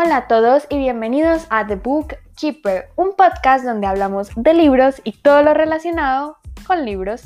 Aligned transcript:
Hola 0.00 0.16
a 0.16 0.28
todos 0.28 0.64
y 0.70 0.78
bienvenidos 0.78 1.48
a 1.50 1.66
The 1.66 1.74
Book 1.74 2.14
Keeper, 2.36 2.90
un 2.94 3.16
podcast 3.16 3.64
donde 3.64 3.88
hablamos 3.88 4.30
de 4.36 4.54
libros 4.54 5.00
y 5.02 5.10
todo 5.10 5.42
lo 5.42 5.54
relacionado 5.54 6.36
con 6.68 6.84
libros. 6.84 7.24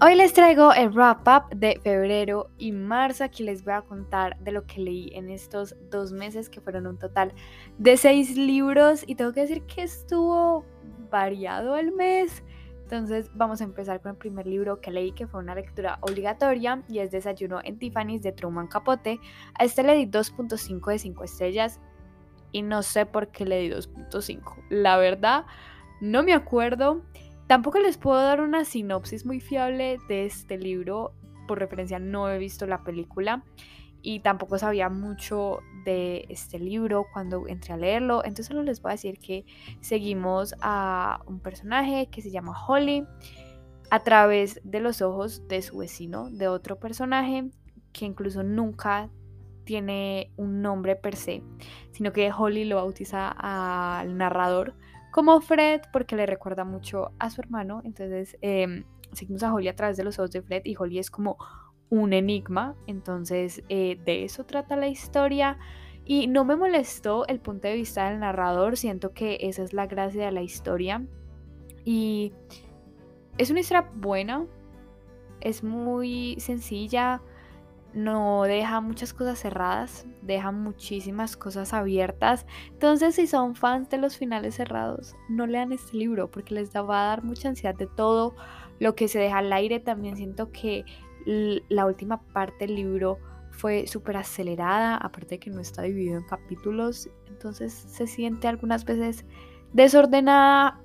Hoy 0.00 0.14
les 0.14 0.32
traigo 0.32 0.72
el 0.72 0.90
wrap 0.90 1.26
up 1.26 1.56
de 1.56 1.80
febrero 1.82 2.50
y 2.56 2.70
marzo. 2.70 3.24
Aquí 3.24 3.42
les 3.42 3.64
voy 3.64 3.74
a 3.74 3.82
contar 3.82 4.38
de 4.38 4.52
lo 4.52 4.64
que 4.64 4.80
leí 4.80 5.10
en 5.12 5.28
estos 5.28 5.74
dos 5.90 6.12
meses, 6.12 6.48
que 6.48 6.60
fueron 6.60 6.86
un 6.86 7.00
total 7.00 7.34
de 7.78 7.96
seis 7.96 8.36
libros. 8.36 9.02
Y 9.08 9.16
tengo 9.16 9.32
que 9.32 9.40
decir 9.40 9.64
que 9.66 9.82
estuvo 9.82 10.64
variado 11.10 11.76
el 11.76 11.90
mes. 11.90 12.44
Entonces 12.92 13.30
vamos 13.32 13.62
a 13.62 13.64
empezar 13.64 14.02
con 14.02 14.10
el 14.10 14.18
primer 14.18 14.46
libro 14.46 14.82
que 14.82 14.90
leí, 14.90 15.12
que 15.12 15.26
fue 15.26 15.40
una 15.40 15.54
lectura 15.54 15.96
obligatoria, 16.02 16.82
y 16.90 16.98
es 16.98 17.10
Desayuno 17.10 17.60
en 17.64 17.78
Tiffany's 17.78 18.20
de 18.20 18.32
Truman 18.32 18.66
Capote. 18.66 19.18
A 19.58 19.64
este 19.64 19.82
le 19.82 19.94
di 19.94 20.04
2.5 20.04 20.90
de 20.90 20.98
5 20.98 21.24
estrellas 21.24 21.80
y 22.52 22.60
no 22.60 22.82
sé 22.82 23.06
por 23.06 23.28
qué 23.28 23.46
le 23.46 23.60
di 23.60 23.70
2.5. 23.70 24.66
La 24.68 24.98
verdad, 24.98 25.46
no 26.02 26.22
me 26.22 26.34
acuerdo. 26.34 27.00
Tampoco 27.46 27.78
les 27.78 27.96
puedo 27.96 28.20
dar 28.20 28.42
una 28.42 28.66
sinopsis 28.66 29.24
muy 29.24 29.40
fiable 29.40 29.96
de 30.06 30.26
este 30.26 30.58
libro. 30.58 31.14
Por 31.48 31.60
referencia, 31.60 31.98
no 31.98 32.28
he 32.28 32.36
visto 32.36 32.66
la 32.66 32.84
película 32.84 33.42
y 34.02 34.20
tampoco 34.20 34.58
sabía 34.58 34.88
mucho 34.88 35.60
de 35.84 36.26
este 36.28 36.58
libro 36.58 37.06
cuando 37.12 37.46
entré 37.48 37.74
a 37.74 37.76
leerlo. 37.76 38.24
Entonces 38.24 38.46
solo 38.46 38.62
les 38.62 38.82
voy 38.82 38.90
a 38.90 38.94
decir 38.94 39.18
que 39.18 39.44
seguimos 39.80 40.54
a 40.60 41.22
un 41.26 41.40
personaje 41.40 42.08
que 42.10 42.22
se 42.22 42.30
llama 42.30 42.54
Holly 42.66 43.06
a 43.90 44.00
través 44.00 44.60
de 44.64 44.80
los 44.80 45.02
ojos 45.02 45.46
de 45.48 45.62
su 45.62 45.78
vecino, 45.78 46.30
de 46.30 46.48
otro 46.48 46.78
personaje 46.78 47.50
que 47.92 48.06
incluso 48.06 48.42
nunca 48.42 49.10
tiene 49.64 50.32
un 50.36 50.62
nombre 50.62 50.96
per 50.96 51.14
se, 51.14 51.42
sino 51.92 52.12
que 52.12 52.32
Holly 52.32 52.64
lo 52.64 52.76
bautiza 52.76 53.28
al 53.28 54.16
narrador 54.16 54.74
como 55.12 55.40
Fred 55.40 55.82
porque 55.92 56.16
le 56.16 56.26
recuerda 56.26 56.64
mucho 56.64 57.12
a 57.18 57.30
su 57.30 57.42
hermano. 57.42 57.82
Entonces 57.84 58.36
em, 58.40 58.84
seguimos 59.12 59.42
a 59.42 59.52
Holly 59.52 59.68
a 59.68 59.76
través 59.76 59.96
de 59.96 60.04
los 60.04 60.18
ojos 60.18 60.32
de 60.32 60.42
Fred 60.42 60.62
y 60.64 60.74
Holly 60.76 60.98
es 60.98 61.10
como 61.10 61.36
un 61.92 62.14
enigma. 62.14 62.74
Entonces 62.86 63.62
eh, 63.68 63.98
de 64.04 64.24
eso 64.24 64.44
trata 64.44 64.76
la 64.76 64.88
historia. 64.88 65.58
Y 66.04 66.26
no 66.26 66.44
me 66.44 66.56
molestó 66.56 67.26
el 67.28 67.38
punto 67.38 67.68
de 67.68 67.74
vista 67.74 68.08
del 68.08 68.18
narrador, 68.18 68.76
siento 68.76 69.12
que 69.12 69.38
esa 69.42 69.62
es 69.62 69.72
la 69.72 69.86
gracia 69.86 70.24
de 70.24 70.32
la 70.32 70.42
historia. 70.42 71.06
Y 71.84 72.32
es 73.38 73.50
una 73.50 73.60
historia 73.60 73.88
buena, 73.94 74.44
es 75.40 75.62
muy 75.62 76.34
sencilla, 76.40 77.20
no 77.94 78.42
deja 78.44 78.80
muchas 78.80 79.12
cosas 79.12 79.38
cerradas, 79.38 80.06
deja 80.22 80.50
muchísimas 80.50 81.36
cosas 81.36 81.72
abiertas. 81.72 82.46
Entonces, 82.72 83.14
si 83.14 83.28
son 83.28 83.54
fans 83.54 83.88
de 83.90 83.98
los 83.98 84.16
finales 84.16 84.56
cerrados, 84.56 85.14
no 85.28 85.46
lean 85.46 85.72
este 85.72 85.96
libro 85.96 86.30
porque 86.30 86.54
les 86.54 86.74
va 86.74 86.80
a 86.80 87.06
dar 87.08 87.22
mucha 87.22 87.48
ansiedad 87.48 87.76
de 87.76 87.86
todo 87.86 88.34
lo 88.80 88.96
que 88.96 89.06
se 89.06 89.20
deja 89.20 89.38
al 89.38 89.52
aire. 89.52 89.78
También 89.78 90.16
siento 90.16 90.50
que 90.50 90.84
la 91.24 91.86
última 91.86 92.20
parte 92.20 92.66
del 92.66 92.76
libro 92.76 93.18
fue 93.50 93.86
súper 93.86 94.16
acelerada, 94.16 94.96
aparte 94.96 95.36
de 95.36 95.38
que 95.38 95.50
no 95.50 95.60
está 95.60 95.82
dividido 95.82 96.18
en 96.18 96.26
capítulos, 96.26 97.08
entonces 97.28 97.72
se 97.72 98.06
siente 98.06 98.48
algunas 98.48 98.84
veces 98.84 99.24
desordenada, 99.72 100.80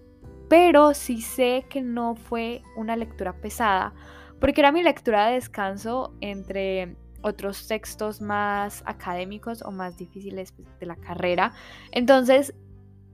pero 0.49 0.93
sí 0.93 1.21
sé 1.21 1.65
que 1.69 1.81
no 1.81 2.15
fue 2.15 2.61
una 2.75 2.95
lectura 2.95 3.33
pesada, 3.33 3.93
porque 4.39 4.61
era 4.61 4.71
mi 4.71 4.83
lectura 4.83 5.27
de 5.27 5.35
descanso 5.35 6.13
entre 6.21 6.95
otros 7.21 7.67
textos 7.67 8.21
más 8.21 8.83
académicos 8.85 9.61
o 9.61 9.71
más 9.71 9.97
difíciles 9.97 10.51
pues, 10.51 10.67
de 10.79 10.85
la 10.85 10.95
carrera. 10.95 11.53
Entonces 11.91 12.53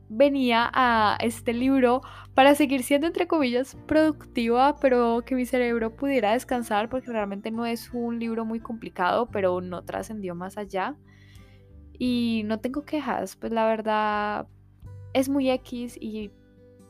venía 0.09 0.69
a 0.73 1.17
este 1.21 1.53
libro 1.53 2.01
para 2.33 2.55
seguir 2.55 2.83
siendo, 2.83 3.07
entre 3.07 3.27
comillas, 3.27 3.77
productiva, 3.87 4.75
pero 4.79 5.23
que 5.25 5.35
mi 5.35 5.45
cerebro 5.45 5.95
pudiera 5.95 6.33
descansar, 6.33 6.89
porque 6.89 7.11
realmente 7.11 7.51
no 7.51 7.65
es 7.65 7.91
un 7.93 8.19
libro 8.19 8.45
muy 8.45 8.59
complicado, 8.59 9.29
pero 9.31 9.61
no 9.61 9.83
trascendió 9.83 10.35
más 10.35 10.57
allá. 10.57 10.95
Y 11.97 12.43
no 12.45 12.59
tengo 12.59 12.85
quejas, 12.85 13.35
pues 13.35 13.53
la 13.53 13.65
verdad 13.65 14.47
es 15.13 15.29
muy 15.29 15.49
X 15.51 15.97
y 15.99 16.31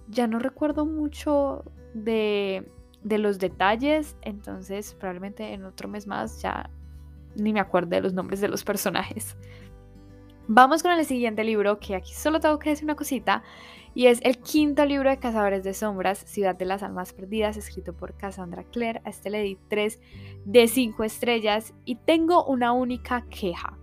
ya 0.07 0.27
no 0.27 0.39
recuerdo 0.39 0.85
mucho 0.85 1.63
de, 1.93 2.71
de 3.03 3.17
los 3.17 3.37
detalles, 3.37 4.15
entonces 4.21 4.95
probablemente 4.95 5.53
en 5.53 5.65
otro 5.65 5.89
mes 5.89 6.07
más 6.07 6.41
ya 6.41 6.69
ni 7.35 7.53
me 7.53 7.59
acuerdo 7.59 7.89
de 7.89 8.01
los 8.01 8.13
nombres 8.13 8.41
de 8.41 8.47
los 8.47 8.63
personajes. 8.63 9.35
Vamos 10.47 10.83
con 10.83 10.91
el 10.91 11.05
siguiente 11.05 11.45
libro, 11.45 11.79
que 11.79 11.95
aquí 11.95 12.13
solo 12.13 12.41
tengo 12.41 12.59
que 12.59 12.71
decir 12.71 12.83
una 12.83 12.97
cosita, 12.97 13.43
y 13.95 14.07
es 14.07 14.19
el 14.23 14.39
quinto 14.39 14.85
libro 14.85 15.09
de 15.09 15.17
Cazadores 15.17 15.63
de 15.63 15.73
Sombras, 15.73 16.19
Ciudad 16.19 16.53
de 16.53 16.65
las 16.65 16.83
Almas 16.83 17.13
Perdidas, 17.13 17.55
escrito 17.55 17.93
por 17.93 18.17
Cassandra 18.17 18.65
Clare. 18.65 19.01
A 19.05 19.09
este 19.09 19.29
le 19.29 19.41
di 19.41 19.57
3 19.69 20.01
de 20.43 20.67
5 20.67 21.03
estrellas 21.05 21.73
y 21.85 21.95
tengo 21.95 22.43
una 22.45 22.73
única 22.73 23.25
queja. 23.29 23.77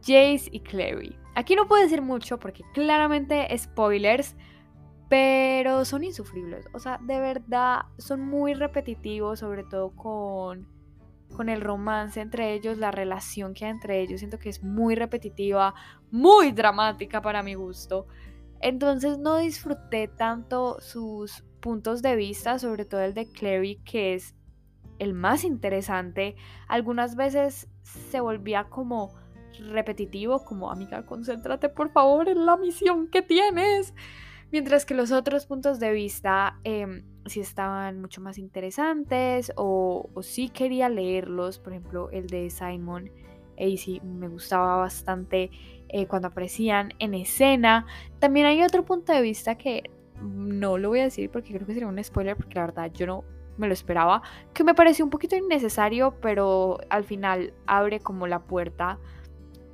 Jace 0.00 0.48
y 0.50 0.60
Clary. 0.60 1.18
Aquí 1.34 1.56
no 1.56 1.66
puedo 1.66 1.82
decir 1.82 2.00
mucho 2.00 2.38
porque 2.38 2.62
claramente 2.72 3.54
spoilers, 3.58 4.34
pero 5.10 5.84
son 5.84 6.04
insufribles. 6.04 6.66
O 6.72 6.78
sea, 6.78 6.98
de 7.02 7.20
verdad 7.20 7.82
son 7.98 8.20
muy 8.20 8.54
repetitivos, 8.54 9.40
sobre 9.40 9.64
todo 9.64 9.90
con 9.90 10.68
con 11.34 11.48
el 11.48 11.60
romance 11.60 12.20
entre 12.20 12.54
ellos, 12.54 12.78
la 12.78 12.90
relación 12.90 13.54
que 13.54 13.64
hay 13.64 13.70
entre 13.70 14.00
ellos, 14.00 14.20
siento 14.20 14.38
que 14.38 14.48
es 14.48 14.62
muy 14.62 14.94
repetitiva, 14.94 15.74
muy 16.10 16.52
dramática 16.52 17.20
para 17.20 17.42
mi 17.42 17.54
gusto. 17.54 18.06
Entonces 18.60 19.18
no 19.18 19.36
disfruté 19.38 20.08
tanto 20.08 20.80
sus 20.80 21.44
puntos 21.60 22.02
de 22.02 22.16
vista, 22.16 22.58
sobre 22.58 22.84
todo 22.84 23.02
el 23.02 23.14
de 23.14 23.30
Clary, 23.30 23.76
que 23.84 24.14
es 24.14 24.34
el 24.98 25.12
más 25.14 25.44
interesante. 25.44 26.36
Algunas 26.68 27.16
veces 27.16 27.68
se 27.82 28.20
volvía 28.20 28.64
como 28.64 29.14
repetitivo, 29.72 30.44
como 30.44 30.70
amiga, 30.70 31.04
concéntrate 31.06 31.68
por 31.68 31.90
favor 31.90 32.28
en 32.28 32.46
la 32.46 32.56
misión 32.56 33.08
que 33.08 33.22
tienes. 33.22 33.94
Mientras 34.52 34.86
que 34.86 34.94
los 34.94 35.12
otros 35.12 35.46
puntos 35.46 35.80
de 35.80 35.92
vista 35.92 36.58
eh, 36.64 37.02
sí 37.26 37.40
estaban 37.40 38.00
mucho 38.00 38.20
más 38.20 38.38
interesantes 38.38 39.52
o, 39.56 40.08
sí 40.22 40.48
quería 40.48 40.88
leerlos. 40.88 41.58
Por 41.58 41.72
ejemplo, 41.72 42.10
el 42.10 42.26
de 42.28 42.48
Simon 42.50 43.10
AC 43.58 44.02
me 44.02 44.28
gustaba 44.28 44.76
bastante 44.76 45.50
eh, 45.88 46.06
cuando 46.06 46.28
aparecían 46.28 46.92
en 46.98 47.14
escena. 47.14 47.86
También 48.18 48.46
hay 48.46 48.62
otro 48.62 48.84
punto 48.84 49.12
de 49.12 49.20
vista 49.20 49.56
que 49.58 49.90
no 50.22 50.78
lo 50.78 50.90
voy 50.90 51.00
a 51.00 51.04
decir 51.04 51.30
porque 51.30 51.52
creo 51.52 51.66
que 51.66 51.74
sería 51.74 51.88
un 51.88 52.02
spoiler 52.02 52.36
porque 52.36 52.54
la 52.54 52.66
verdad 52.66 52.90
yo 52.92 53.06
no 53.06 53.24
me 53.58 53.66
lo 53.66 53.72
esperaba, 53.72 54.22
que 54.52 54.64
me 54.64 54.74
pareció 54.74 55.04
un 55.04 55.10
poquito 55.10 55.34
innecesario, 55.34 56.14
pero 56.20 56.78
al 56.90 57.04
final 57.04 57.54
abre 57.66 58.00
como 58.00 58.26
la 58.26 58.40
puerta 58.40 58.98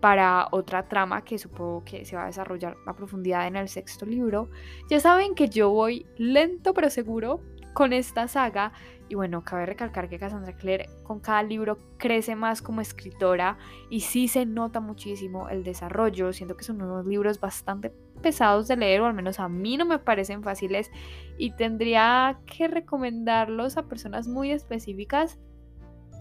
para 0.02 0.48
otra 0.50 0.88
trama 0.88 1.22
que 1.22 1.38
supongo 1.38 1.84
que 1.84 2.04
se 2.04 2.16
va 2.16 2.24
a 2.24 2.26
desarrollar 2.26 2.76
a 2.86 2.96
profundidad 2.96 3.46
en 3.46 3.54
el 3.54 3.68
sexto 3.68 4.04
libro. 4.04 4.50
Ya 4.90 4.98
saben 4.98 5.36
que 5.36 5.48
yo 5.48 5.70
voy 5.70 6.04
lento 6.18 6.74
pero 6.74 6.90
seguro 6.90 7.40
con 7.72 7.92
esta 7.92 8.26
saga 8.26 8.72
y 9.08 9.14
bueno, 9.14 9.44
cabe 9.44 9.64
recalcar 9.64 10.08
que 10.08 10.18
Cassandra 10.18 10.56
Clare 10.56 10.88
con 11.04 11.20
cada 11.20 11.44
libro 11.44 11.78
crece 11.98 12.34
más 12.34 12.62
como 12.62 12.80
escritora 12.80 13.58
y 13.90 14.00
sí 14.00 14.26
se 14.26 14.44
nota 14.44 14.80
muchísimo 14.80 15.48
el 15.48 15.62
desarrollo. 15.62 16.32
Siento 16.32 16.56
que 16.56 16.64
son 16.64 16.82
unos 16.82 17.06
libros 17.06 17.38
bastante 17.38 17.90
pesados 18.22 18.66
de 18.66 18.76
leer 18.76 19.02
o 19.02 19.06
al 19.06 19.14
menos 19.14 19.38
a 19.38 19.48
mí 19.48 19.76
no 19.76 19.86
me 19.86 20.00
parecen 20.00 20.42
fáciles 20.42 20.90
y 21.38 21.54
tendría 21.54 22.40
que 22.44 22.66
recomendarlos 22.66 23.76
a 23.76 23.84
personas 23.84 24.26
muy 24.26 24.50
específicas 24.50 25.38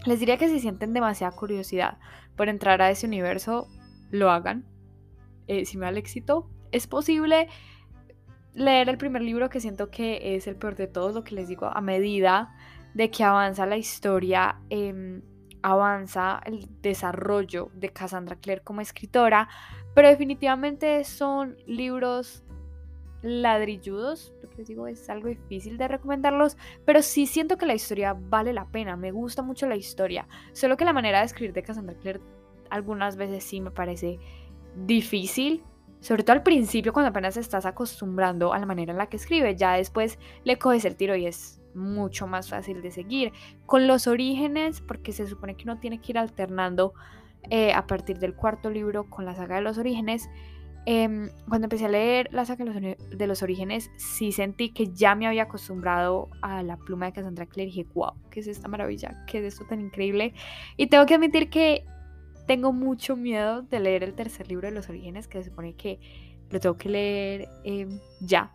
les 0.04 0.18
diría 0.18 0.36
que 0.36 0.48
si 0.48 0.60
sienten 0.60 0.92
demasiada 0.92 1.34
curiosidad 1.34 1.98
por 2.36 2.48
entrar 2.48 2.82
a 2.82 2.90
ese 2.90 3.06
universo, 3.06 3.68
lo 4.12 4.30
hagan. 4.30 4.64
Eh, 5.48 5.64
si 5.64 5.76
me 5.76 5.86
da 5.86 5.90
el 5.90 5.98
éxito, 5.98 6.48
es 6.70 6.86
posible 6.86 7.48
leer 8.54 8.88
el 8.88 8.98
primer 8.98 9.22
libro 9.22 9.48
que 9.48 9.60
siento 9.60 9.90
que 9.90 10.36
es 10.36 10.46
el 10.46 10.56
peor 10.56 10.76
de 10.76 10.86
todos, 10.86 11.14
lo 11.14 11.24
que 11.24 11.34
les 11.34 11.48
digo, 11.48 11.66
a 11.66 11.80
medida 11.80 12.54
de 12.94 13.10
que 13.10 13.24
avanza 13.24 13.66
la 13.66 13.76
historia, 13.76 14.60
em, 14.68 15.22
avanza 15.62 16.40
el 16.44 16.68
desarrollo 16.82 17.70
de 17.74 17.88
Cassandra 17.88 18.36
Clare 18.36 18.60
como 18.60 18.80
escritora, 18.80 19.48
pero 19.94 20.08
definitivamente 20.08 21.02
son 21.04 21.56
libros 21.66 22.44
ladrilludos, 23.22 24.34
lo 24.42 24.50
que 24.50 24.58
les 24.58 24.68
digo 24.68 24.86
es 24.88 25.08
algo 25.08 25.28
difícil 25.28 25.78
de 25.78 25.88
recomendarlos, 25.88 26.56
pero 26.84 27.02
sí 27.02 27.26
siento 27.26 27.56
que 27.56 27.66
la 27.66 27.74
historia 27.74 28.14
vale 28.14 28.52
la 28.52 28.66
pena, 28.66 28.96
me 28.96 29.12
gusta 29.12 29.42
mucho 29.42 29.66
la 29.66 29.76
historia, 29.76 30.26
solo 30.52 30.76
que 30.76 30.84
la 30.84 30.92
manera 30.92 31.20
de 31.20 31.26
escribir 31.26 31.52
de 31.52 31.62
Cassandra 31.62 31.96
Clare 31.96 32.20
algunas 32.72 33.16
veces 33.16 33.44
sí 33.44 33.60
me 33.60 33.70
parece 33.70 34.18
difícil, 34.74 35.62
sobre 36.00 36.24
todo 36.24 36.34
al 36.34 36.42
principio 36.42 36.92
cuando 36.92 37.10
apenas 37.10 37.36
estás 37.36 37.66
acostumbrando 37.66 38.52
a 38.52 38.58
la 38.58 38.66
manera 38.66 38.92
en 38.92 38.98
la 38.98 39.08
que 39.08 39.16
escribe, 39.16 39.54
ya 39.54 39.74
después 39.74 40.18
le 40.44 40.58
coges 40.58 40.84
el 40.84 40.96
tiro 40.96 41.14
y 41.14 41.26
es 41.26 41.62
mucho 41.74 42.26
más 42.26 42.48
fácil 42.48 42.82
de 42.82 42.90
seguir. 42.90 43.32
Con 43.66 43.86
los 43.86 44.06
orígenes, 44.06 44.80
porque 44.80 45.12
se 45.12 45.26
supone 45.26 45.54
que 45.54 45.64
uno 45.64 45.78
tiene 45.78 46.00
que 46.00 46.12
ir 46.12 46.18
alternando 46.18 46.94
eh, 47.50 47.72
a 47.72 47.86
partir 47.86 48.18
del 48.18 48.34
cuarto 48.34 48.70
libro 48.70 49.08
con 49.10 49.24
la 49.24 49.34
saga 49.34 49.56
de 49.56 49.62
los 49.62 49.78
orígenes. 49.78 50.28
Em, 50.84 51.30
cuando 51.48 51.66
empecé 51.66 51.84
a 51.84 51.88
leer 51.88 52.28
la 52.32 52.44
saga 52.44 52.64
de 52.64 53.26
los, 53.26 53.42
orígenes, 53.42 53.92
sí 53.96 54.32
sentí 54.32 54.72
que 54.72 54.88
ya 54.88 55.14
me 55.14 55.28
había 55.28 55.44
acostumbrado 55.44 56.28
a 56.40 56.64
la 56.64 56.76
pluma 56.76 57.06
de 57.06 57.12
Cassandra 57.12 57.46
Clare 57.46 57.64
y 57.64 57.66
dije, 57.66 57.86
wow, 57.94 58.14
¿qué 58.30 58.40
es 58.40 58.48
esta 58.48 58.66
maravilla? 58.66 59.24
¿Qué 59.28 59.38
es 59.38 59.54
esto 59.54 59.64
tan 59.68 59.80
increíble? 59.80 60.34
Y 60.76 60.88
tengo 60.88 61.06
que 61.06 61.14
admitir 61.14 61.50
que 61.50 61.84
tengo 62.46 62.72
mucho 62.72 63.16
miedo 63.16 63.62
de 63.62 63.80
leer 63.80 64.04
el 64.04 64.14
tercer 64.14 64.48
libro 64.48 64.68
de 64.68 64.74
los 64.74 64.88
orígenes, 64.88 65.28
que 65.28 65.42
se 65.42 65.50
supone 65.50 65.74
que 65.74 66.00
lo 66.50 66.60
tengo 66.60 66.76
que 66.76 66.88
leer 66.88 67.48
em, 67.64 68.00
ya. 68.20 68.54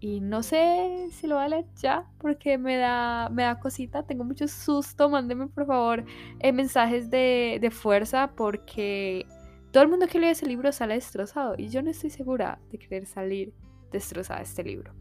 Y 0.00 0.20
no 0.20 0.42
sé 0.42 1.08
si 1.12 1.26
lo 1.26 1.36
voy 1.36 1.44
a 1.44 1.48
leer 1.48 1.66
ya 1.76 2.06
porque 2.18 2.56
me 2.56 2.76
da, 2.76 3.28
me 3.30 3.42
da 3.42 3.60
cosita. 3.60 4.02
Tengo 4.04 4.24
mucho 4.24 4.48
susto. 4.48 5.10
Mándenme 5.10 5.48
por 5.48 5.66
favor 5.66 6.04
eh, 6.38 6.52
mensajes 6.52 7.10
de, 7.10 7.58
de, 7.60 7.70
fuerza 7.70 8.32
porque 8.34 9.26
todo 9.72 9.82
el 9.82 9.90
mundo 9.90 10.06
que 10.06 10.18
lee 10.18 10.28
ese 10.28 10.46
libro 10.46 10.72
sale 10.72 10.94
destrozado. 10.94 11.54
Y 11.58 11.68
yo 11.68 11.82
no 11.82 11.90
estoy 11.90 12.08
segura 12.08 12.58
de 12.72 12.78
querer 12.78 13.06
salir 13.06 13.52
destrozada 13.92 14.40
de 14.40 14.44
este 14.44 14.64
libro. 14.64 14.94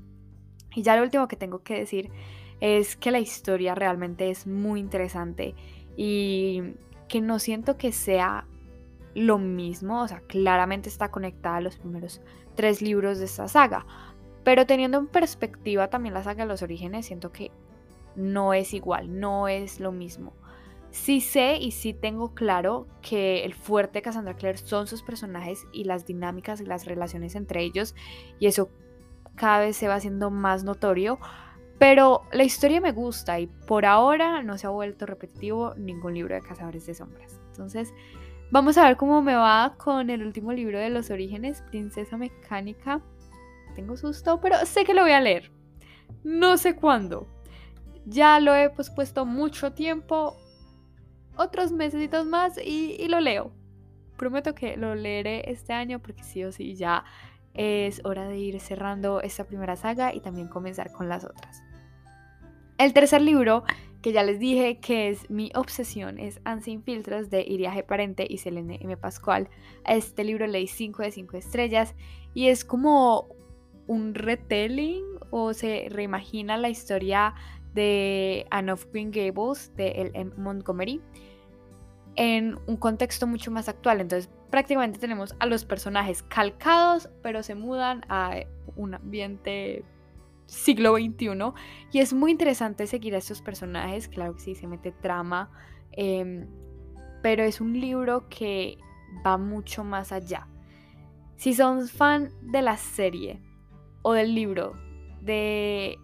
Y 0.75 0.83
ya 0.83 0.97
lo 0.97 1.03
último 1.03 1.27
que 1.29 1.37
tengo 1.37 1.63
que 1.63 1.75
decir 1.75 2.11
es 2.59 2.95
que 2.97 3.11
la 3.11 3.19
historia 3.19 3.75
realmente 3.75 4.29
es 4.29 4.45
muy 4.45 4.79
interesante 4.79 5.55
y 5.95 6.61
que 7.09 7.19
no 7.19 7.39
siento 7.39 7.75
que 7.75 7.91
sea 7.91 8.45
lo 9.13 9.37
mismo. 9.37 10.01
O 10.01 10.07
sea, 10.07 10.21
claramente 10.21 10.87
está 10.87 11.11
conectada 11.11 11.57
a 11.57 11.61
los 11.61 11.75
primeros 11.77 12.21
tres 12.55 12.81
libros 12.81 13.19
de 13.19 13.25
esta 13.25 13.49
saga 13.49 13.85
pero 14.43 14.65
teniendo 14.65 14.97
en 14.97 15.07
perspectiva 15.07 15.89
también 15.89 16.13
la 16.13 16.23
saga 16.23 16.43
de 16.43 16.49
los 16.49 16.61
orígenes, 16.61 17.05
siento 17.05 17.31
que 17.31 17.51
no 18.15 18.53
es 18.53 18.73
igual, 18.73 19.19
no 19.19 19.47
es 19.47 19.79
lo 19.79 19.91
mismo. 19.91 20.33
Sí 20.91 21.21
sé 21.21 21.57
y 21.57 21.71
sí 21.71 21.93
tengo 21.93 22.33
claro 22.33 22.87
que 23.01 23.45
el 23.45 23.53
fuerte 23.53 24.01
Cassandra 24.01 24.33
Clare 24.33 24.57
son 24.57 24.87
sus 24.87 25.03
personajes 25.03 25.67
y 25.71 25.83
las 25.83 26.07
dinámicas 26.07 26.61
y 26.61 26.65
las 26.65 26.85
relaciones 26.85 27.35
entre 27.35 27.61
ellos, 27.61 27.93
y 28.39 28.47
eso 28.47 28.69
cada 29.35 29.59
vez 29.59 29.77
se 29.77 29.87
va 29.87 29.95
haciendo 29.95 30.31
más 30.31 30.63
notorio. 30.63 31.19
Pero 31.79 32.23
la 32.33 32.43
historia 32.43 32.81
me 32.81 32.91
gusta 32.91 33.39
y 33.39 33.47
por 33.47 33.85
ahora 33.85 34.43
no 34.43 34.57
se 34.57 34.67
ha 34.67 34.69
vuelto 34.69 35.05
repetitivo 35.05 35.73
ningún 35.75 36.13
libro 36.13 36.35
de 36.35 36.41
Cazadores 36.41 36.85
de 36.85 36.93
Sombras. 36.93 37.39
Entonces, 37.47 37.93
vamos 38.51 38.77
a 38.77 38.85
ver 38.85 38.97
cómo 38.97 39.21
me 39.21 39.35
va 39.35 39.75
con 39.77 40.09
el 40.09 40.21
último 40.21 40.51
libro 40.51 40.77
de 40.77 40.89
los 40.89 41.09
orígenes, 41.09 41.63
Princesa 41.69 42.17
Mecánica 42.17 43.01
tengo 43.79 43.95
susto, 43.95 44.39
pero 44.41 44.57
sé 44.65 44.83
que 44.83 44.93
lo 44.93 45.03
voy 45.03 45.11
a 45.11 45.21
leer. 45.21 45.51
No 46.23 46.57
sé 46.57 46.75
cuándo. 46.75 47.27
Ya 48.05 48.39
lo 48.39 48.53
he 48.55 48.69
pospuesto 48.69 49.25
mucho 49.25 49.73
tiempo, 49.73 50.35
otros 51.37 51.71
meses 51.71 52.09
más 52.25 52.57
y 52.57 53.07
lo 53.07 53.19
leo. 53.19 53.53
Prometo 54.17 54.53
que 54.53 54.75
lo 54.75 54.95
leeré 54.95 55.49
este 55.49 55.73
año 55.73 55.99
porque 55.99 56.23
sí 56.23 56.43
o 56.43 56.51
sí 56.51 56.75
ya 56.75 57.05
es 57.53 58.01
hora 58.03 58.27
de 58.27 58.37
ir 58.37 58.59
cerrando 58.59 59.21
esta 59.21 59.45
primera 59.45 59.75
saga 59.75 60.13
y 60.13 60.19
también 60.19 60.49
comenzar 60.49 60.91
con 60.91 61.07
las 61.07 61.23
otras. 61.23 61.61
El 62.79 62.93
tercer 62.93 63.21
libro, 63.21 63.65
que 64.01 64.13
ya 64.13 64.23
les 64.23 64.39
dije 64.39 64.79
que 64.79 65.09
es 65.09 65.29
mi 65.29 65.51
obsesión, 65.53 66.17
es 66.17 66.39
Sin 66.61 66.81
Filtros 66.81 67.29
de 67.29 67.41
Iriaje 67.41 67.83
Parente 67.83 68.25
y 68.27 68.37
Selene 68.37 68.79
M. 68.81 68.95
Pascual. 68.95 69.49
Este 69.85 70.23
libro 70.23 70.47
leí 70.47 70.65
5 70.65 71.03
de 71.03 71.11
5 71.11 71.35
estrellas 71.35 71.93
y 72.33 72.47
es 72.47 72.63
como 72.63 73.27
un 73.87 74.15
retelling 74.15 75.03
o 75.29 75.53
se 75.53 75.87
reimagina 75.89 76.55
la 76.55 76.69
historia 76.69 77.35
de 77.73 78.45
Anne 78.49 78.71
of 78.71 78.85
Green 78.93 79.11
Gables 79.11 79.75
de 79.75 79.89
L.M. 79.89 80.31
Montgomery 80.37 81.01
en 82.15 82.57
un 82.65 82.77
contexto 82.77 83.27
mucho 83.27 83.51
más 83.51 83.67
actual. 83.67 83.99
Entonces 83.99 84.29
prácticamente 84.49 84.99
tenemos 84.99 85.35
a 85.39 85.47
los 85.47 85.65
personajes 85.65 86.23
calcados, 86.23 87.09
pero 87.21 87.43
se 87.43 87.55
mudan 87.55 88.05
a 88.07 88.37
un 88.77 88.93
ambiente 88.93 89.83
siglo 90.49 90.95
XXI. 90.95 91.53
Y 91.91 91.99
es 91.99 92.13
muy 92.13 92.31
interesante 92.31 92.87
seguir 92.87 93.15
a 93.15 93.19
estos 93.19 93.41
personajes. 93.41 94.07
Claro 94.07 94.33
que 94.33 94.41
sí, 94.41 94.55
se 94.55 94.67
mete 94.67 94.91
trama. 94.91 95.51
Em, 95.91 96.47
pero 97.21 97.43
es 97.43 97.61
un 97.61 97.79
libro 97.79 98.27
que 98.29 98.77
va 99.25 99.37
mucho 99.37 99.83
más 99.83 100.11
allá. 100.11 100.47
Si 101.35 101.53
son 101.53 101.87
fan 101.87 102.31
de 102.41 102.61
la 102.61 102.77
serie, 102.77 103.41
o 104.01 104.13
del 104.13 104.33
libro 104.33 104.73
de 105.21 105.97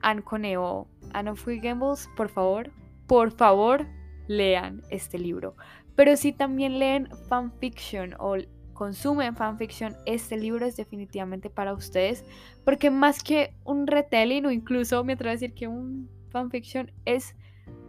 Anne 0.00 0.22
Coneo, 0.22 0.88
Anne 1.12 1.30
of 1.30 1.46
Gambles, 1.46 2.08
por 2.16 2.28
favor, 2.28 2.70
por 3.06 3.30
favor, 3.30 3.86
lean 4.26 4.82
este 4.90 5.18
libro. 5.18 5.54
Pero 5.94 6.16
si 6.16 6.32
también 6.32 6.78
leen 6.78 7.08
fanfiction 7.28 8.14
o 8.18 8.36
consumen 8.82 9.36
fanfiction, 9.36 9.96
este 10.06 10.36
libro 10.36 10.66
es 10.66 10.74
definitivamente 10.74 11.48
para 11.48 11.72
ustedes, 11.72 12.24
porque 12.64 12.90
más 12.90 13.22
que 13.22 13.54
un 13.62 13.86
retelling 13.86 14.44
o 14.44 14.50
incluso 14.50 15.04
me 15.04 15.12
atrevo 15.12 15.30
a 15.30 15.34
decir 15.34 15.54
que 15.54 15.68
un 15.68 16.10
fanfiction 16.30 16.90
es 17.04 17.36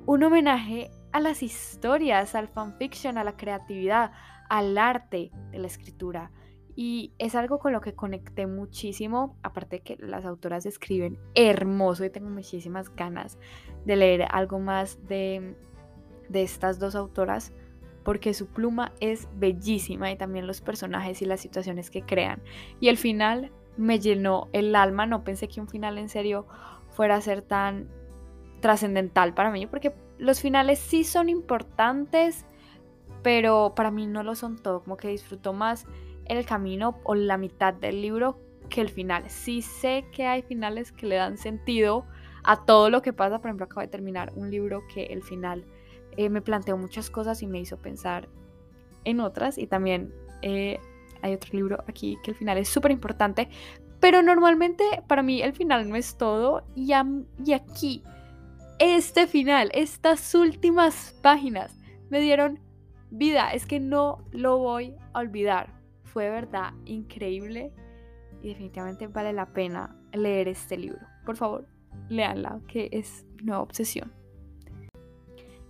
un 0.05 0.21
homenaje 0.21 0.91
a 1.11 1.19
las 1.19 1.41
historias, 1.41 2.35
al 2.35 2.47
fanfiction, 2.47 3.17
a 3.17 3.23
la 3.23 3.35
creatividad, 3.35 4.11
al 4.49 4.77
arte 4.77 5.31
de 5.49 5.57
la 5.57 5.65
escritura. 5.65 6.29
Y 6.75 7.13
es 7.17 7.33
algo 7.33 7.57
con 7.57 7.73
lo 7.73 7.81
que 7.81 7.95
conecté 7.95 8.45
muchísimo, 8.45 9.35
aparte 9.41 9.77
de 9.77 9.81
que 9.81 9.97
las 9.97 10.25
autoras 10.25 10.67
escriben 10.67 11.17
hermoso 11.33 12.05
y 12.05 12.11
tengo 12.11 12.29
muchísimas 12.29 12.95
ganas 12.95 13.39
de 13.83 13.95
leer 13.95 14.27
algo 14.29 14.59
más 14.59 15.03
de, 15.07 15.55
de 16.29 16.43
estas 16.43 16.77
dos 16.77 16.93
autoras, 16.93 17.51
porque 18.03 18.33
su 18.33 18.47
pluma 18.47 18.91
es 18.99 19.27
bellísima 19.35 20.11
y 20.11 20.17
también 20.17 20.47
los 20.47 20.61
personajes 20.61 21.21
y 21.21 21.25
las 21.25 21.41
situaciones 21.41 21.89
que 21.89 22.01
crean. 22.01 22.41
Y 22.79 22.89
el 22.89 22.97
final 22.97 23.51
me 23.77 23.99
llenó 23.99 24.49
el 24.53 24.75
alma, 24.75 25.05
no 25.05 25.23
pensé 25.23 25.47
que 25.47 25.61
un 25.61 25.67
final 25.67 25.97
en 25.97 26.09
serio 26.09 26.45
fuera 26.89 27.15
a 27.15 27.21
ser 27.21 27.41
tan 27.41 27.89
trascendental 28.59 29.33
para 29.33 29.51
mí, 29.51 29.67
porque 29.67 29.93
los 30.17 30.39
finales 30.39 30.79
sí 30.79 31.03
son 31.03 31.29
importantes, 31.29 32.45
pero 33.23 33.73
para 33.75 33.91
mí 33.91 34.05
no 34.07 34.23
lo 34.23 34.35
son 34.35 34.57
todo, 34.57 34.83
como 34.83 34.97
que 34.97 35.07
disfruto 35.07 35.53
más 35.53 35.85
el 36.25 36.45
camino 36.45 36.99
o 37.03 37.15
la 37.15 37.37
mitad 37.37 37.73
del 37.73 38.01
libro 38.01 38.39
que 38.69 38.81
el 38.81 38.89
final. 38.89 39.29
Sí 39.29 39.61
sé 39.61 40.05
que 40.11 40.25
hay 40.25 40.41
finales 40.41 40.91
que 40.91 41.07
le 41.07 41.15
dan 41.15 41.37
sentido 41.37 42.05
a 42.43 42.65
todo 42.65 42.89
lo 42.89 43.01
que 43.01 43.13
pasa. 43.13 43.39
Por 43.39 43.47
ejemplo, 43.47 43.65
acabo 43.65 43.81
de 43.81 43.87
terminar 43.87 44.31
un 44.35 44.49
libro 44.49 44.83
que 44.93 45.05
el 45.05 45.23
final 45.23 45.65
eh, 46.17 46.29
me 46.29 46.41
planteó 46.41 46.77
muchas 46.77 47.09
cosas 47.09 47.41
y 47.41 47.47
me 47.47 47.59
hizo 47.59 47.77
pensar 47.77 48.29
en 49.03 49.19
otras. 49.19 49.57
Y 49.57 49.67
también 49.67 50.13
eh, 50.41 50.79
hay 51.21 51.33
otro 51.33 51.49
libro 51.53 51.83
aquí 51.87 52.17
que 52.23 52.31
el 52.31 52.37
final 52.37 52.57
es 52.57 52.69
súper 52.69 52.91
importante. 52.91 53.49
Pero 53.99 54.21
normalmente 54.21 54.83
para 55.07 55.23
mí 55.23 55.41
el 55.41 55.53
final 55.53 55.87
no 55.89 55.95
es 55.95 56.17
todo. 56.17 56.63
Y, 56.75 56.91
y 57.45 57.53
aquí, 57.53 58.03
este 58.79 59.27
final, 59.27 59.71
estas 59.73 60.33
últimas 60.35 61.17
páginas 61.21 61.79
me 62.09 62.19
dieron 62.19 62.59
vida. 63.09 63.53
Es 63.53 63.65
que 63.65 63.79
no 63.79 64.23
lo 64.31 64.57
voy 64.57 64.95
a 65.13 65.19
olvidar 65.19 65.83
fue 66.13 66.29
verdad 66.29 66.73
increíble 66.85 67.73
y 68.43 68.49
definitivamente 68.49 69.07
vale 69.07 69.33
la 69.33 69.47
pena 69.47 69.95
leer 70.13 70.47
este 70.47 70.77
libro. 70.77 71.01
Por 71.25 71.35
favor, 71.35 71.67
leanla, 72.07 72.59
que 72.67 72.89
es 72.91 73.25
mi 73.37 73.45
nueva 73.45 73.63
obsesión. 73.63 74.13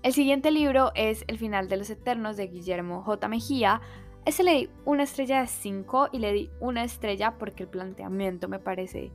El 0.03 0.13
siguiente 0.13 0.51
libro 0.51 0.91
es 0.95 1.24
El 1.27 1.38
final 1.38 1.69
de 1.69 1.77
los 1.77 1.89
Eternos 1.89 2.36
de 2.36 2.48
Guillermo 2.48 3.01
J. 3.03 3.27
Mejía. 3.29 3.81
Ese 4.25 4.43
le 4.43 4.53
di 4.53 4.69
una 4.83 5.03
estrella 5.03 5.41
de 5.41 5.48
5 5.48 6.10
y 6.12 6.19
le 6.19 6.33
di 6.33 6.50
una 6.60 6.83
estrella 6.83 7.38
porque 7.39 7.63
el 7.63 7.69
planteamiento 7.69 8.50
me 8.50 8.60
parece 8.60 9.12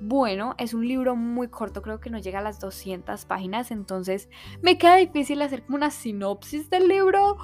bueno. 0.00 0.54
Es 0.56 0.72
un 0.72 0.88
libro 0.88 1.16
muy 1.16 1.48
corto, 1.48 1.82
creo 1.82 2.00
que 2.00 2.08
no 2.08 2.18
llega 2.18 2.38
a 2.38 2.42
las 2.42 2.60
200 2.60 3.26
páginas, 3.26 3.70
entonces 3.70 4.30
me 4.62 4.78
queda 4.78 4.96
difícil 4.96 5.42
hacer 5.42 5.64
como 5.64 5.76
una 5.76 5.90
sinopsis 5.90 6.70
del 6.70 6.88
libro 6.88 7.36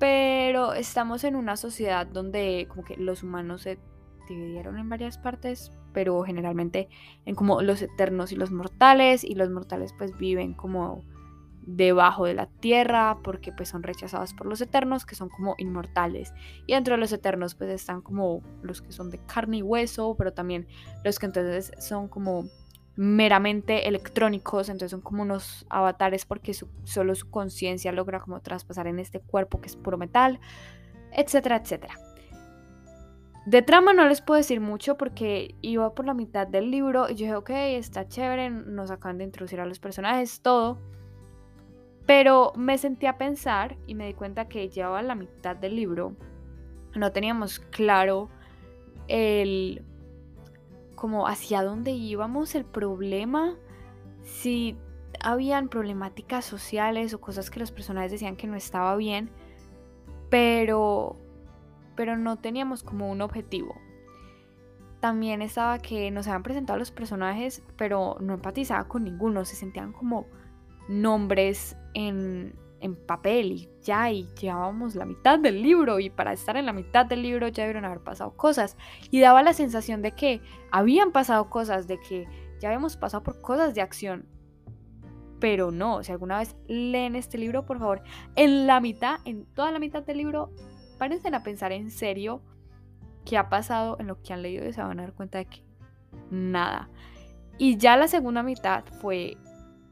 pero 0.00 0.72
estamos 0.72 1.24
en 1.24 1.36
una 1.36 1.56
sociedad 1.56 2.06
donde 2.06 2.66
como 2.70 2.82
que 2.82 2.96
los 2.96 3.22
humanos 3.22 3.60
se 3.62 3.78
dividieron 4.26 4.78
en 4.78 4.88
varias 4.88 5.18
partes, 5.18 5.72
pero 5.92 6.22
generalmente 6.22 6.88
en 7.26 7.34
como 7.34 7.60
los 7.60 7.82
eternos 7.82 8.32
y 8.32 8.36
los 8.36 8.50
mortales, 8.50 9.24
y 9.24 9.34
los 9.34 9.50
mortales 9.50 9.92
pues 9.98 10.16
viven 10.16 10.54
como 10.54 11.04
debajo 11.62 12.24
de 12.24 12.34
la 12.34 12.46
tierra 12.46 13.18
porque 13.22 13.52
pues 13.52 13.68
son 13.68 13.82
rechazados 13.82 14.34
por 14.34 14.46
los 14.46 14.60
eternos 14.60 15.04
que 15.04 15.14
son 15.14 15.28
como 15.28 15.54
inmortales 15.58 16.32
y 16.66 16.74
dentro 16.74 16.94
de 16.94 17.00
los 17.00 17.12
eternos 17.12 17.54
pues 17.54 17.70
están 17.70 18.00
como 18.00 18.42
los 18.62 18.82
que 18.82 18.92
son 18.92 19.10
de 19.10 19.18
carne 19.18 19.58
y 19.58 19.62
hueso 19.62 20.14
pero 20.18 20.32
también 20.32 20.66
los 21.04 21.18
que 21.18 21.26
entonces 21.26 21.72
son 21.78 22.08
como 22.08 22.44
meramente 22.96 23.88
electrónicos, 23.88 24.68
entonces 24.68 24.90
son 24.90 25.00
como 25.00 25.22
unos 25.22 25.64
avatares 25.70 26.26
porque 26.26 26.54
solo 26.84 27.14
su 27.14 27.30
conciencia 27.30 27.92
logra 27.92 28.20
como 28.20 28.40
traspasar 28.40 28.86
en 28.88 28.98
este 28.98 29.20
cuerpo 29.20 29.60
que 29.60 29.68
es 29.68 29.76
puro 29.76 29.96
metal, 29.96 30.38
etcétera, 31.12 31.56
etcétera. 31.56 31.94
De 33.46 33.62
trama 33.62 33.94
no 33.94 34.06
les 34.06 34.20
puedo 34.20 34.36
decir 34.36 34.60
mucho 34.60 34.98
porque 34.98 35.54
iba 35.62 35.94
por 35.94 36.04
la 36.04 36.12
mitad 36.12 36.46
del 36.46 36.70
libro 36.70 37.08
y 37.08 37.14
yo 37.14 37.24
dije, 37.24 37.34
ok, 37.36 37.50
está 37.50 38.06
chévere, 38.06 38.50
nos 38.50 38.90
acaban 38.90 39.16
de 39.16 39.24
introducir 39.24 39.60
a 39.60 39.66
los 39.66 39.78
personajes, 39.78 40.42
todo. 40.42 40.78
Pero 42.10 42.52
me 42.56 42.76
sentí 42.76 43.06
a 43.06 43.18
pensar 43.18 43.76
y 43.86 43.94
me 43.94 44.04
di 44.04 44.14
cuenta 44.14 44.48
que 44.48 44.68
llevaba 44.68 45.00
la 45.00 45.14
mitad 45.14 45.54
del 45.54 45.76
libro. 45.76 46.16
No 46.92 47.12
teníamos 47.12 47.60
claro 47.60 48.28
el 49.06 49.84
como 50.96 51.28
hacia 51.28 51.62
dónde 51.62 51.92
íbamos, 51.92 52.56
el 52.56 52.64
problema, 52.64 53.54
si 54.24 54.76
habían 55.22 55.68
problemáticas 55.68 56.44
sociales 56.44 57.14
o 57.14 57.20
cosas 57.20 57.48
que 57.48 57.60
los 57.60 57.70
personajes 57.70 58.10
decían 58.10 58.34
que 58.34 58.48
no 58.48 58.56
estaba 58.56 58.96
bien, 58.96 59.30
pero 60.30 61.16
pero 61.94 62.16
no 62.16 62.38
teníamos 62.38 62.82
como 62.82 63.08
un 63.08 63.20
objetivo. 63.20 63.76
También 64.98 65.42
estaba 65.42 65.78
que 65.78 66.10
nos 66.10 66.26
habían 66.26 66.42
presentado 66.42 66.76
los 66.76 66.90
personajes, 66.90 67.62
pero 67.76 68.16
no 68.18 68.34
empatizaba 68.34 68.88
con 68.88 69.04
ninguno, 69.04 69.44
se 69.44 69.54
sentían 69.54 69.92
como 69.92 70.26
nombres 70.90 71.76
en, 71.94 72.54
en 72.80 72.96
papel 72.96 73.52
y 73.52 73.70
ya, 73.82 74.10
y 74.10 74.26
llevábamos 74.40 74.94
la 74.94 75.06
mitad 75.06 75.38
del 75.38 75.62
libro 75.62 76.00
y 76.00 76.10
para 76.10 76.32
estar 76.32 76.56
en 76.56 76.66
la 76.66 76.72
mitad 76.72 77.06
del 77.06 77.22
libro 77.22 77.48
ya 77.48 77.62
debieron 77.62 77.84
haber 77.84 78.00
pasado 78.00 78.36
cosas. 78.36 78.76
Y 79.10 79.20
daba 79.20 79.42
la 79.42 79.52
sensación 79.52 80.02
de 80.02 80.12
que 80.12 80.40
habían 80.70 81.12
pasado 81.12 81.48
cosas, 81.48 81.86
de 81.86 81.98
que 81.98 82.26
ya 82.60 82.68
habíamos 82.68 82.96
pasado 82.96 83.22
por 83.22 83.40
cosas 83.40 83.74
de 83.74 83.80
acción. 83.80 84.26
Pero 85.38 85.70
no, 85.70 86.02
si 86.02 86.12
alguna 86.12 86.38
vez 86.38 86.56
leen 86.66 87.16
este 87.16 87.38
libro, 87.38 87.64
por 87.64 87.78
favor, 87.78 88.02
en 88.36 88.66
la 88.66 88.80
mitad, 88.80 89.20
en 89.24 89.46
toda 89.46 89.70
la 89.70 89.78
mitad 89.78 90.02
del 90.02 90.18
libro, 90.18 90.50
párense 90.98 91.28
a 91.28 91.42
pensar 91.42 91.72
en 91.72 91.90
serio 91.90 92.42
qué 93.24 93.38
ha 93.38 93.48
pasado 93.48 93.96
en 94.00 94.06
lo 94.06 94.20
que 94.20 94.34
han 94.34 94.42
leído 94.42 94.68
y 94.68 94.72
se 94.72 94.82
van 94.82 94.98
a 94.98 95.04
dar 95.04 95.14
cuenta 95.14 95.38
de 95.38 95.46
que 95.46 95.64
nada. 96.30 96.90
Y 97.56 97.76
ya 97.78 97.96
la 97.96 98.08
segunda 98.08 98.42
mitad 98.42 98.84
fue 99.00 99.36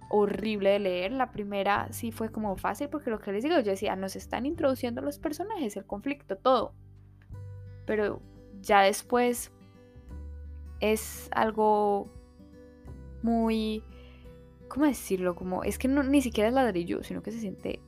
horrible 0.08 0.70
de 0.70 0.78
leer. 0.78 1.12
La 1.12 1.32
primera 1.32 1.88
sí 1.92 2.12
fue 2.12 2.30
como 2.30 2.56
fácil 2.56 2.88
porque 2.88 3.10
lo 3.10 3.18
que 3.18 3.32
les 3.32 3.44
digo, 3.44 3.56
yo 3.60 3.70
decía, 3.70 3.96
nos 3.96 4.16
están 4.16 4.46
introduciendo 4.46 5.00
los 5.02 5.18
personajes, 5.18 5.76
el 5.76 5.84
conflicto, 5.84 6.36
todo. 6.36 6.74
Pero 7.86 8.20
ya 8.60 8.82
después 8.82 9.52
es 10.80 11.28
algo 11.32 12.10
muy, 13.22 13.82
¿cómo 14.68 14.86
decirlo? 14.86 15.34
Como 15.34 15.64
es 15.64 15.78
que 15.78 15.88
no, 15.88 16.02
ni 16.02 16.22
siquiera 16.22 16.48
es 16.48 16.54
ladrillo, 16.54 17.02
sino 17.02 17.22
que 17.22 17.32
se 17.32 17.40
siente 17.40 17.80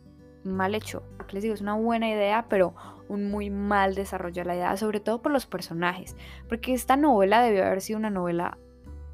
mal 0.44 0.74
hecho. 0.74 1.02
Les 1.32 1.42
digo, 1.42 1.54
es 1.54 1.60
una 1.60 1.74
buena 1.74 2.08
idea, 2.08 2.46
pero 2.48 2.74
un 3.08 3.30
muy 3.30 3.50
mal 3.50 3.94
desarrollo 3.94 4.42
de 4.42 4.46
la 4.46 4.56
idea, 4.56 4.76
sobre 4.76 5.00
todo 5.00 5.22
por 5.22 5.32
los 5.32 5.46
personajes. 5.46 6.16
Porque 6.48 6.72
esta 6.72 6.96
novela 6.96 7.42
debió 7.42 7.64
haber 7.64 7.80
sido 7.80 7.98
una 7.98 8.10
novela 8.10 8.58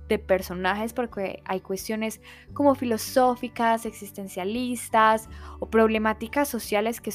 de 0.08 0.18
personajes 0.18 0.92
porque 0.92 1.42
hay 1.44 1.60
cuestiones 1.60 2.20
como 2.52 2.74
filosóficas, 2.74 3.86
existencialistas 3.86 5.28
o 5.58 5.68
problemáticas 5.68 6.48
sociales 6.48 7.00
que 7.00 7.12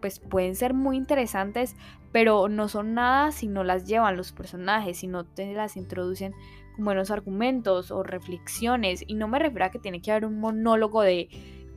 pues 0.00 0.18
pueden 0.20 0.54
ser 0.54 0.74
muy 0.74 0.96
interesantes, 0.96 1.76
pero 2.12 2.48
no 2.48 2.68
son 2.68 2.94
nada 2.94 3.32
si 3.32 3.46
no 3.46 3.64
las 3.64 3.86
llevan 3.86 4.16
los 4.16 4.32
personajes, 4.32 4.98
si 4.98 5.06
no 5.06 5.24
te 5.24 5.52
las 5.52 5.76
introducen 5.76 6.34
con 6.74 6.84
buenos 6.84 7.10
argumentos 7.10 7.90
o 7.90 8.02
reflexiones. 8.02 9.04
Y 9.06 9.14
no 9.14 9.28
me 9.28 9.38
refiero 9.38 9.66
a 9.66 9.70
que 9.70 9.78
tiene 9.78 10.00
que 10.00 10.10
haber 10.10 10.26
un 10.26 10.38
monólogo 10.38 11.02
de 11.02 11.28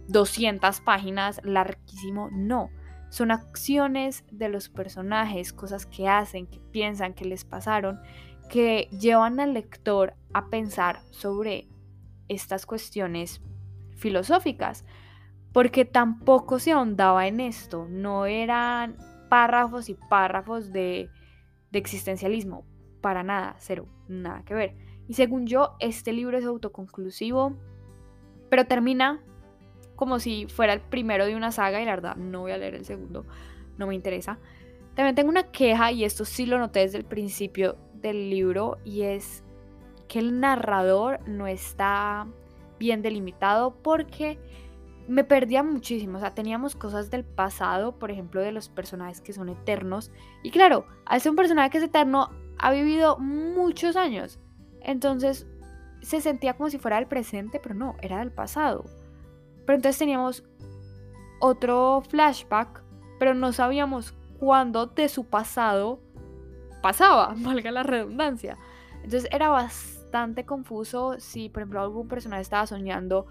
200 0.08 0.82
páginas 0.82 1.40
larguísimo, 1.44 2.30
no. 2.32 2.70
Son 3.10 3.32
acciones 3.32 4.24
de 4.32 4.50
los 4.50 4.70
personajes, 4.70 5.52
cosas 5.52 5.86
que 5.86 6.08
hacen, 6.08 6.46
que 6.46 6.60
piensan, 6.72 7.14
que 7.14 7.26
les 7.26 7.44
pasaron, 7.44 8.00
que 8.50 8.90
llevan 8.92 9.40
al 9.40 9.54
lector 9.54 10.16
a 10.34 10.50
pensar 10.50 11.02
sobre 11.12 11.68
estas 12.28 12.66
cuestiones 12.66 13.42
filosóficas, 13.96 14.86
porque 15.54 15.86
tampoco 15.86 16.60
se 16.60 16.72
ahondaba 16.72 17.28
en 17.28 17.40
esto, 17.40 17.88
no 17.90 18.26
eran 18.26 18.98
párrafos 19.30 19.90
y 19.90 19.94
párrafos 19.94 20.72
de, 20.72 21.10
existencialismo, 21.72 22.66
para 23.02 23.24
nada, 23.24 23.56
cero, 23.60 23.88
nada 24.08 24.44
que 24.44 24.54
ver. 24.54 24.76
Y 25.08 25.14
según 25.14 25.48
yo, 25.48 25.76
este 25.80 26.14
libro 26.14 26.38
es 26.38 26.46
autoconclusivo, 26.46 27.56
pero 28.50 28.66
termina 28.66 29.24
como 29.96 30.20
si 30.20 30.48
fuera 30.48 30.74
el 30.74 30.82
primero 30.82 31.26
de 31.26 31.36
una 31.36 31.52
saga 31.52 31.82
y 31.82 31.86
la 31.86 31.92
verdad 31.92 32.16
no 32.16 32.42
voy 32.42 32.52
a 32.52 32.58
leer 32.58 32.76
el 32.76 32.86
segundo, 32.86 33.26
no 33.78 33.88
me 33.88 33.96
interesa. 33.96 34.40
También 34.96 35.16
tengo 35.16 35.30
una 35.30 35.52
queja 35.52 35.92
y 35.92 36.04
esto 36.04 36.26
sí 36.26 36.46
lo 36.46 36.58
noté 36.58 36.80
desde 36.82 36.98
el 36.98 37.06
principio 37.06 37.78
del 38.02 38.30
libro 38.30 38.78
y 38.84 39.02
es 39.04 39.44
que 40.08 40.20
el 40.20 40.40
narrador 40.40 41.20
no 41.28 41.48
está 41.48 42.28
bien 42.80 43.02
delimitado 43.02 43.76
porque 43.82 44.40
me 45.08 45.24
perdía 45.24 45.64
muchísimo, 45.64 46.18
o 46.18 46.20
sea, 46.20 46.36
teníamos 46.36 46.76
cosas 46.76 47.10
del 47.10 47.26
pasado, 47.26 47.98
por 47.98 48.12
ejemplo, 48.12 48.42
de 48.42 48.52
los 48.52 48.70
personajes 48.70 49.22
que 49.22 49.34
son 49.34 49.50
eternos. 49.50 50.12
Y 50.44 50.52
claro, 50.52 50.86
al 51.06 51.20
ser 51.20 51.32
un 51.32 51.36
personaje 51.36 51.72
que 51.72 51.78
es 51.80 51.84
eterno, 51.84 52.30
ha 52.60 52.72
vivido 52.72 53.18
muchos 53.18 53.96
años. 53.96 54.40
Entonces, 54.82 55.48
se 56.02 56.22
sentía 56.22 56.56
como 56.56 56.70
si 56.70 56.78
fuera 56.78 56.98
del 56.98 57.08
presente, 57.08 57.60
pero 57.60 57.74
no, 57.74 57.96
era 58.02 58.20
del 58.20 58.32
pasado. 58.32 58.86
Pero 59.66 59.78
entonces 59.78 59.98
teníamos 59.98 60.44
otro 61.40 62.04
flashback, 62.08 62.84
pero 63.18 63.34
no 63.34 63.52
sabíamos 63.52 64.14
cuándo 64.40 64.86
de 64.88 65.10
su 65.10 65.26
pasado 65.26 66.00
pasaba, 66.82 67.34
valga 67.38 67.72
la 67.72 67.84
redundancia. 67.84 68.58
Entonces 69.04 69.28
era 69.32 69.50
bastante 69.50 70.46
confuso 70.46 71.20
si, 71.20 71.50
por 71.50 71.62
ejemplo, 71.62 71.82
algún 71.82 72.08
personaje 72.08 72.42
estaba 72.42 72.68
soñando, 72.68 73.28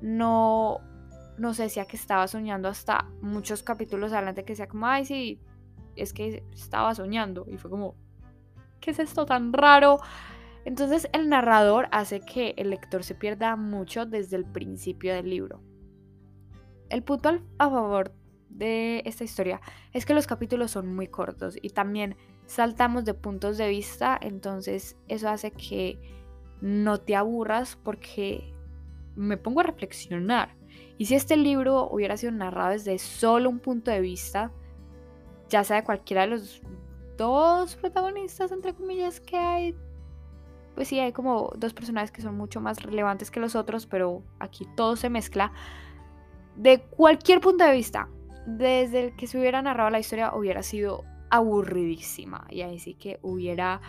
no, 0.00 0.80
no 1.38 1.54
sé 1.54 1.68
si 1.68 1.84
que 1.86 1.96
estaba 1.96 2.28
soñando 2.28 2.68
hasta 2.68 3.08
muchos 3.20 3.62
capítulos 3.62 4.12
adelante 4.12 4.44
que 4.44 4.54
sea 4.54 4.68
como, 4.68 4.86
ay, 4.86 5.04
sí, 5.04 5.40
es 5.96 6.12
que 6.12 6.44
estaba 6.52 6.94
soñando. 6.94 7.46
Y 7.48 7.56
fue 7.56 7.70
como, 7.70 7.94
¿qué 8.80 8.90
es 8.90 8.98
esto 8.98 9.26
tan 9.26 9.52
raro? 9.52 9.98
Entonces 10.64 11.08
el 11.12 11.28
narrador 11.28 11.88
hace 11.92 12.20
que 12.20 12.54
el 12.56 12.70
lector 12.70 13.02
se 13.02 13.14
pierda 13.14 13.56
mucho 13.56 14.06
desde 14.06 14.36
el 14.36 14.44
principio 14.44 15.14
del 15.14 15.30
libro. 15.30 15.62
El 16.90 17.02
punto 17.02 17.30
a 17.58 17.70
favor 17.70 18.12
de 18.58 19.02
esta 19.06 19.24
historia 19.24 19.60
es 19.92 20.04
que 20.04 20.14
los 20.14 20.26
capítulos 20.26 20.72
son 20.72 20.94
muy 20.94 21.06
cortos 21.06 21.56
y 21.62 21.70
también 21.70 22.16
saltamos 22.46 23.04
de 23.04 23.14
puntos 23.14 23.56
de 23.56 23.68
vista, 23.68 24.18
entonces 24.20 24.96
eso 25.06 25.28
hace 25.28 25.52
que 25.52 25.98
no 26.60 26.98
te 26.98 27.14
aburras 27.14 27.76
porque 27.76 28.52
me 29.14 29.36
pongo 29.36 29.60
a 29.60 29.64
reflexionar. 29.64 30.56
Y 30.96 31.06
si 31.06 31.14
este 31.14 31.36
libro 31.36 31.88
hubiera 31.88 32.16
sido 32.16 32.32
narrado 32.32 32.70
desde 32.70 32.98
solo 32.98 33.48
un 33.48 33.60
punto 33.60 33.90
de 33.90 34.00
vista, 34.00 34.50
ya 35.48 35.62
sea 35.62 35.76
de 35.76 35.84
cualquiera 35.84 36.22
de 36.22 36.28
los 36.28 36.60
dos 37.16 37.76
protagonistas, 37.76 38.50
entre 38.50 38.74
comillas, 38.74 39.20
que 39.20 39.36
hay, 39.36 39.76
pues 40.74 40.88
sí, 40.88 40.98
hay 40.98 41.12
como 41.12 41.52
dos 41.56 41.74
personajes 41.74 42.10
que 42.10 42.22
son 42.22 42.36
mucho 42.36 42.60
más 42.60 42.82
relevantes 42.82 43.30
que 43.30 43.40
los 43.40 43.54
otros, 43.54 43.86
pero 43.86 44.22
aquí 44.40 44.66
todo 44.76 44.96
se 44.96 45.10
mezcla 45.10 45.52
de 46.56 46.80
cualquier 46.80 47.40
punto 47.40 47.64
de 47.64 47.72
vista, 47.72 48.08
desde 48.56 49.04
el 49.04 49.16
que 49.16 49.26
se 49.26 49.38
hubiera 49.38 49.60
narrado 49.60 49.90
la 49.90 49.98
historia, 49.98 50.34
hubiera 50.34 50.62
sido 50.62 51.04
aburridísima. 51.30 52.46
Y 52.48 52.62
ahí 52.62 52.78
sí 52.78 52.94
que 52.94 53.18
hubiera 53.22 53.80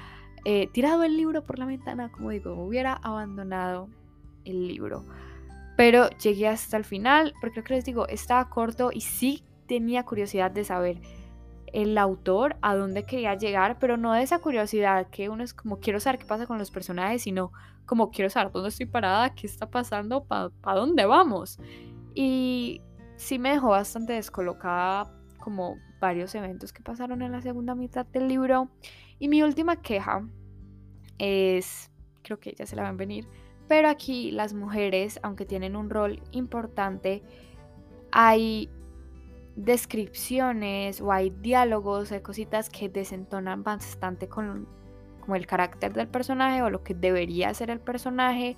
eh, 0.44 0.68
tirado 0.74 1.04
el 1.04 1.16
libro 1.16 1.46
por 1.46 1.60
la 1.60 1.66
ventana, 1.66 2.12
como 2.12 2.32
digo, 2.32 2.54
hubiera 2.54 2.94
abandonado 2.94 3.88
el 4.44 4.68
libro. 4.68 5.06
Pero 5.78 6.10
llegué 6.22 6.50
hasta 6.50 6.76
el 6.76 6.84
final, 6.84 7.34
porque 7.40 7.64
creo 7.64 7.66
que 7.66 7.74
les 7.76 7.86
digo, 7.86 8.08
estaba 8.08 8.50
corto 8.50 8.92
y 8.94 9.02
sí 9.02 9.44
tenía 9.68 10.04
curiosidad 10.04 10.52
de 10.52 10.66
saber 10.66 11.00
el 11.72 11.98
autor 11.98 12.58
a 12.62 12.76
dónde 12.76 13.06
quería 13.06 13.36
llegar, 13.36 13.78
pero 13.80 13.96
no 13.96 14.12
de 14.14 14.24
esa 14.24 14.40
curiosidad 14.40 15.08
que 15.10 15.30
uno 15.30 15.44
es 15.44 15.54
como 15.54 15.80
quiero 15.80 16.00
saber 16.00 16.20
qué 16.20 16.26
pasa 16.26 16.48
con 16.48 16.58
los 16.58 16.72
personajes, 16.72 17.22
sino 17.22 17.52
como 17.86 18.10
quiero 18.10 18.30
saber 18.30 18.52
dónde 18.52 18.70
estoy 18.70 18.88
parada, 18.88 19.36
qué 19.36 19.48
está 19.48 19.70
pasando, 19.70 20.26
para 20.26 20.52
dónde 20.76 21.06
vamos. 21.06 21.60
Y 22.14 22.82
sí 23.20 23.38
me 23.38 23.52
dejó 23.52 23.70
bastante 23.70 24.14
descolocada 24.14 25.14
como 25.40 25.78
varios 26.00 26.34
eventos 26.36 26.72
que 26.72 26.82
pasaron 26.82 27.22
en 27.22 27.34
la 27.34 27.42
segunda 27.42 27.76
mitad 27.76 28.06
del 28.06 28.30
libro. 28.30 28.70
Y 29.20 29.28
mi 29.28 29.44
última 29.44 29.82
queja 29.82 30.26
es, 31.18 31.92
creo 32.24 32.40
que 32.40 32.54
ya 32.58 32.66
se 32.66 32.78
la 32.78 32.84
van 32.84 32.94
a 32.94 32.98
venir, 32.98 33.28
pero 33.68 33.90
aquí 33.90 34.32
las 34.32 34.54
mujeres, 34.54 35.20
aunque 35.22 35.46
tienen 35.46 35.76
un 35.76 35.90
rol 35.90 36.24
importante, 36.32 37.22
hay 38.14 38.70
descripciones 39.58 41.02
o 41.02 41.12
hay 41.12 41.30
diálogos, 41.30 42.14
hay 42.14 42.22
cositas 42.22 42.70
que 42.70 42.88
desentonan 42.88 43.64
bastante 43.64 44.30
con 44.30 44.66
como 45.20 45.36
el 45.36 45.46
carácter 45.46 45.92
del 45.92 46.08
personaje 46.08 46.64
o 46.64 46.70
lo 46.70 46.84
que 46.84 46.94
debería 46.94 47.54
ser 47.54 47.70
el 47.70 47.82
personaje 47.82 48.56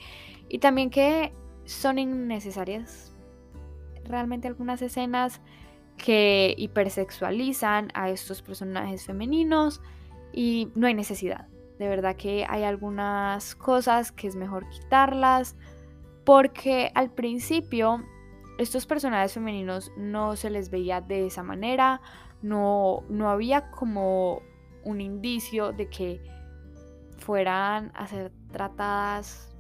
y 0.48 0.60
también 0.60 0.92
que 0.92 1.34
son 1.66 1.98
innecesarias 1.98 3.11
realmente 4.06 4.48
algunas 4.48 4.82
escenas 4.82 5.42
que 5.98 6.56
hipersexualizan 6.58 7.90
a 7.94 8.10
estos 8.10 8.42
personajes 8.42 9.06
femeninos 9.06 9.82
y 10.34 10.72
no 10.76 10.88
hay 10.88 10.94
necesidad. 10.94 11.48
De 11.78 11.88
verdad 11.88 12.16
que 12.16 12.46
hay 12.48 12.64
algunas 12.64 13.56
cosas 13.56 14.12
que 14.12 14.28
es 14.28 14.36
mejor 14.36 14.68
quitarlas 14.70 15.56
porque 16.26 16.92
al 16.96 17.12
principio 17.12 18.04
estos 18.58 18.86
personajes 18.86 19.34
femeninos 19.34 19.92
no 19.98 20.36
se 20.36 20.50
les 20.50 20.70
veía 20.70 21.02
de 21.02 21.26
esa 21.26 21.44
manera, 21.44 22.02
no, 22.42 23.04
no 23.10 23.30
había 23.30 23.72
como 23.72 24.42
un 24.84 25.02
indicio 25.02 25.72
de 25.72 25.90
que 25.90 26.22
fueran 27.18 27.92
a 27.96 28.08
ser 28.08 28.32
tratadas 28.52 29.56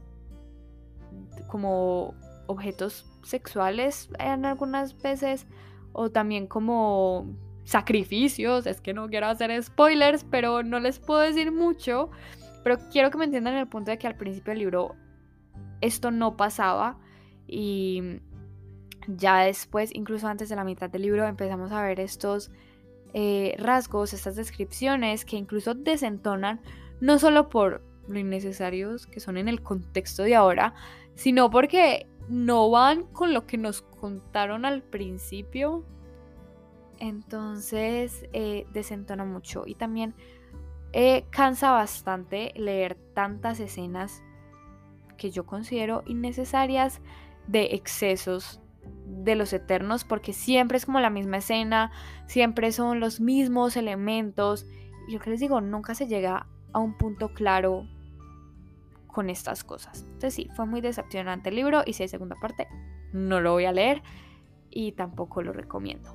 como 1.47 2.15
objetos 2.47 3.10
sexuales 3.23 4.09
en 4.19 4.45
algunas 4.45 5.01
veces 5.01 5.47
o 5.93 6.09
también 6.09 6.47
como 6.47 7.27
sacrificios, 7.63 8.65
es 8.65 8.81
que 8.81 8.93
no 8.93 9.07
quiero 9.07 9.27
hacer 9.27 9.61
spoilers, 9.63 10.23
pero 10.23 10.63
no 10.63 10.79
les 10.79 10.99
puedo 10.99 11.19
decir 11.19 11.51
mucho, 11.51 12.09
pero 12.63 12.77
quiero 12.91 13.11
que 13.11 13.17
me 13.17 13.25
entiendan 13.25 13.55
el 13.55 13.67
punto 13.67 13.91
de 13.91 13.97
que 13.97 14.07
al 14.07 14.15
principio 14.15 14.51
del 14.51 14.59
libro 14.59 14.95
esto 15.81 16.11
no 16.11 16.37
pasaba 16.37 16.97
y 17.47 18.19
ya 19.07 19.39
después, 19.39 19.89
incluso 19.93 20.27
antes 20.27 20.49
de 20.49 20.55
la 20.55 20.63
mitad 20.63 20.89
del 20.89 21.01
libro, 21.03 21.27
empezamos 21.27 21.71
a 21.71 21.81
ver 21.81 21.99
estos 21.99 22.51
eh, 23.13 23.55
rasgos, 23.57 24.13
estas 24.13 24.35
descripciones 24.35 25.25
que 25.25 25.37
incluso 25.37 25.73
desentonan, 25.73 26.61
no 26.99 27.19
solo 27.19 27.49
por 27.49 27.83
lo 28.07 28.19
innecesarios 28.19 29.07
que 29.07 29.19
son 29.19 29.37
en 29.37 29.47
el 29.47 29.61
contexto 29.61 30.23
de 30.23 30.35
ahora, 30.35 30.73
sino 31.15 31.49
porque 31.49 32.07
no 32.31 32.69
van 32.69 33.03
con 33.03 33.33
lo 33.33 33.45
que 33.45 33.57
nos 33.57 33.81
contaron 33.81 34.63
al 34.63 34.81
principio. 34.81 35.83
Entonces 36.97 38.25
eh, 38.31 38.65
desentona 38.71 39.25
mucho 39.25 39.63
y 39.65 39.75
también 39.75 40.15
eh, 40.93 41.25
cansa 41.29 41.71
bastante 41.71 42.53
leer 42.55 42.95
tantas 43.13 43.59
escenas 43.59 44.23
que 45.17 45.29
yo 45.29 45.45
considero 45.45 46.03
innecesarias 46.05 47.01
de 47.47 47.75
excesos 47.75 48.61
de 49.05 49.35
los 49.35 49.51
eternos 49.51 50.05
porque 50.05 50.31
siempre 50.31 50.77
es 50.77 50.85
como 50.85 51.01
la 51.01 51.09
misma 51.09 51.37
escena, 51.37 51.91
siempre 52.27 52.71
son 52.71 53.01
los 53.01 53.19
mismos 53.19 53.75
elementos 53.75 54.65
y 55.07 55.13
yo 55.13 55.19
que 55.19 55.31
les 55.31 55.39
digo, 55.41 55.59
nunca 55.59 55.95
se 55.95 56.07
llega 56.07 56.47
a 56.71 56.79
un 56.79 56.97
punto 56.97 57.33
claro 57.33 57.87
con 59.11 59.29
estas 59.29 59.63
cosas. 59.63 60.03
Entonces 60.03 60.33
sí, 60.33 60.49
fue 60.55 60.65
muy 60.65 60.81
decepcionante 60.81 61.49
el 61.49 61.55
libro 61.55 61.83
y 61.85 61.93
si 61.93 62.03
hay 62.03 62.09
segunda 62.09 62.35
parte, 62.41 62.67
no 63.13 63.41
lo 63.41 63.53
voy 63.53 63.65
a 63.65 63.71
leer 63.71 64.01
y 64.69 64.93
tampoco 64.93 65.41
lo 65.41 65.53
recomiendo. 65.53 66.13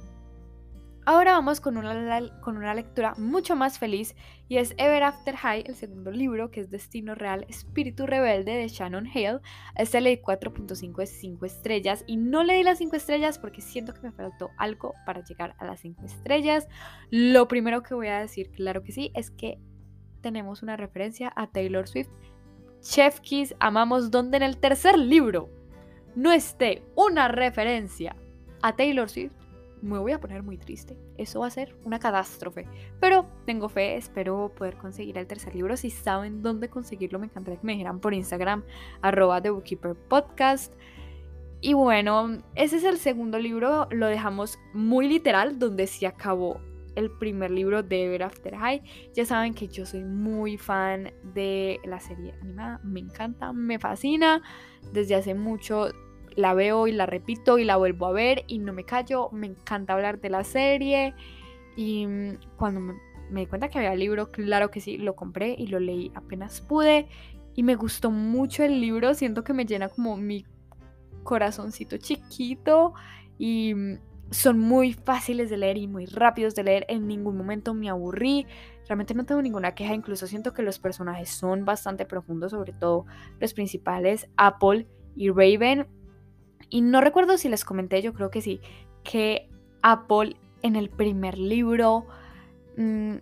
Ahora 1.09 1.35
vamos 1.35 1.61
con 1.61 1.77
una, 1.77 2.21
con 2.41 2.57
una 2.57 2.75
lectura 2.75 3.15
mucho 3.17 3.55
más 3.55 3.79
feliz 3.79 4.17
y 4.49 4.57
es 4.57 4.75
Ever 4.77 5.05
After 5.05 5.37
High, 5.37 5.63
el 5.69 5.77
segundo 5.77 6.11
libro 6.11 6.51
que 6.51 6.59
es 6.59 6.69
Destino 6.69 7.15
Real, 7.15 7.47
Espíritu 7.49 8.07
Rebelde 8.07 8.57
de 8.57 8.67
Shannon 8.67 9.07
Hale. 9.07 9.39
Este 9.77 10.01
leí 10.01 10.17
4.5 10.17 10.97
de 10.97 11.07
5 11.07 11.47
estrellas 11.47 12.03
y 12.09 12.17
no 12.17 12.43
leí 12.43 12.65
las 12.65 12.79
5 12.79 12.97
estrellas 12.97 13.39
porque 13.39 13.61
siento 13.61 13.95
que 13.95 14.01
me 14.01 14.11
faltó 14.11 14.51
algo 14.59 14.95
para 15.07 15.23
llegar 15.23 15.55
a 15.59 15.67
las 15.67 15.79
5 15.79 16.05
estrellas. 16.05 16.67
Lo 17.11 17.47
primero 17.47 17.85
que 17.85 17.95
voy 17.95 18.09
a 18.09 18.19
decir, 18.19 18.51
claro 18.51 18.83
que 18.83 18.91
sí, 18.91 19.13
es 19.15 19.31
que 19.31 19.61
tenemos 20.23 20.65
una 20.65 20.77
referencia 20.77 21.33
a 21.37 21.47
Taylor 21.53 21.87
Swift. 21.87 22.11
Chef 22.89 23.21
Kiss, 23.21 23.55
amamos 23.59 24.11
donde 24.11 24.37
en 24.37 24.43
el 24.43 24.59
tercer 24.59 24.97
libro 24.99 25.49
no 26.15 26.33
esté 26.33 26.83
una 26.95 27.29
referencia 27.29 28.17
a 28.63 28.75
Taylor 28.75 29.09
Swift 29.09 29.33
me 29.83 29.99
voy 29.99 30.13
a 30.13 30.21
poner 30.21 30.43
muy 30.43 30.57
triste. 30.57 30.97
Eso 31.17 31.41
va 31.41 31.47
a 31.47 31.51
ser 31.51 31.77
una 31.85 31.99
catástrofe. 31.99 32.67
Pero 32.99 33.27
tengo 33.45 33.69
fe, 33.69 33.97
espero 33.97 34.53
poder 34.57 34.77
conseguir 34.77 35.19
el 35.19 35.27
tercer 35.27 35.55
libro. 35.55 35.77
Si 35.77 35.91
saben 35.91 36.43
dónde 36.43 36.69
conseguirlo, 36.69 37.19
me 37.19 37.27
encantaría 37.27 37.61
que 37.61 37.67
me 37.67 37.73
dijeran 37.73 38.01
por 38.01 38.15
Instagram, 38.15 38.65
arroba 39.03 39.41
The 39.41 39.51
Bookkeeper 39.51 39.95
Podcast. 39.95 40.73
Y 41.61 41.75
bueno, 41.75 42.39
ese 42.55 42.77
es 42.77 42.85
el 42.85 42.99
segundo 42.99 43.39
libro, 43.39 43.87
lo 43.91 44.07
dejamos 44.07 44.59
muy 44.73 45.09
literal, 45.09 45.59
donde 45.59 45.87
se 45.87 46.07
acabó 46.07 46.61
el 46.97 47.11
primer 47.11 47.51
libro 47.51 47.83
de 47.83 48.07
Ever 48.07 48.25
After 48.25 48.57
High. 48.57 48.83
Ya 49.15 49.25
saben 49.25 49.55
que 49.55 49.69
yo 49.69 49.87
soy 49.87 50.03
muy 50.03 50.59
fan 50.59 51.13
de 51.35 51.79
la 51.85 52.01
serie 52.01 52.35
animada, 52.43 52.81
me 52.83 53.01
encanta, 53.01 53.53
me 53.53 53.79
fascina. 53.79 54.43
Desde 54.93 55.15
hace 55.15 55.35
mucho 55.35 55.89
la 56.37 56.55
veo 56.55 56.87
y 56.87 56.93
la 56.93 57.07
repito 57.07 57.59
y 57.59 57.65
la 57.65 57.77
vuelvo 57.77 58.07
a 58.07 58.13
ver 58.13 58.45
y 58.47 58.59
no 58.59 58.73
me 58.73 58.85
callo, 58.85 59.31
me 59.33 59.47
encanta 59.47 59.95
hablar 59.95 60.21
de 60.21 60.31
la 60.31 60.45
serie 60.45 61.15
y 61.77 62.07
mm, 62.07 62.39
cuando 62.57 62.81
me, 62.81 63.41
di 63.41 63.47
cuenta 63.47 63.69
que 63.69 63.79
había 63.79 63.95
el 63.95 64.01
libro, 64.01 64.31
claro 64.31 64.71
que 64.71 64.81
sí, 64.81 64.99
lo 64.99 65.17
compré 65.17 65.55
y 65.59 65.67
lo 65.67 65.81
leí 65.81 66.13
apenas 66.15 66.61
pude 66.61 67.09
y 67.55 67.63
me 67.63 67.75
gustó 67.75 68.11
mucho 68.11 68.63
el 68.63 68.81
libro, 68.81 69.15
siento 69.15 69.43
que 69.43 69.55
me 69.55 69.65
llena 69.65 69.89
como 69.89 70.17
mi 70.17 70.45
corazoncito 71.23 71.97
chiquito 71.97 72.93
y 73.39 73.75
mm, 73.75 73.99
son 74.31 74.59
muy 74.59 74.93
fáciles 74.93 75.51
de 75.51 75.57
leer 75.57 75.79
y 75.79 75.87
muy 75.87 76.07
rápidos 76.07 76.55
de 76.55 76.65
leer, 76.65 76.87
en 76.89 77.07
ningún 77.07 77.37
momento 77.37 77.75
me 77.75 77.89
aburrí, 77.89 78.47
realmente 78.87 79.15
no 79.15 79.25
tengo 79.25 79.43
ninguna 79.43 79.75
queja, 79.75 79.95
incluso 79.95 80.27
siento 80.27 80.53
que 80.53 80.63
los 80.63 80.79
personajes 80.79 81.31
son 81.31 81.65
bastante 81.65 82.07
profundos, 82.07 82.53
sobre 82.53 82.73
todo 82.73 83.07
los 83.41 83.55
principales, 83.55 84.29
Apple 84.37 84.87
y 85.15 85.31
Raven, 85.31 85.87
y 86.69 86.81
no 86.81 87.01
recuerdo 87.01 87.39
si 87.39 87.49
les 87.49 87.65
comenté, 87.65 88.03
yo 88.03 88.13
creo 88.13 88.31
que 88.31 88.41
sí, 88.41 88.61
que 89.05 89.49
Apple 89.83 90.37
en 90.63 90.77
el 90.77 90.91
primer 90.91 91.39
libro 91.39 92.07
mm, 92.77 93.15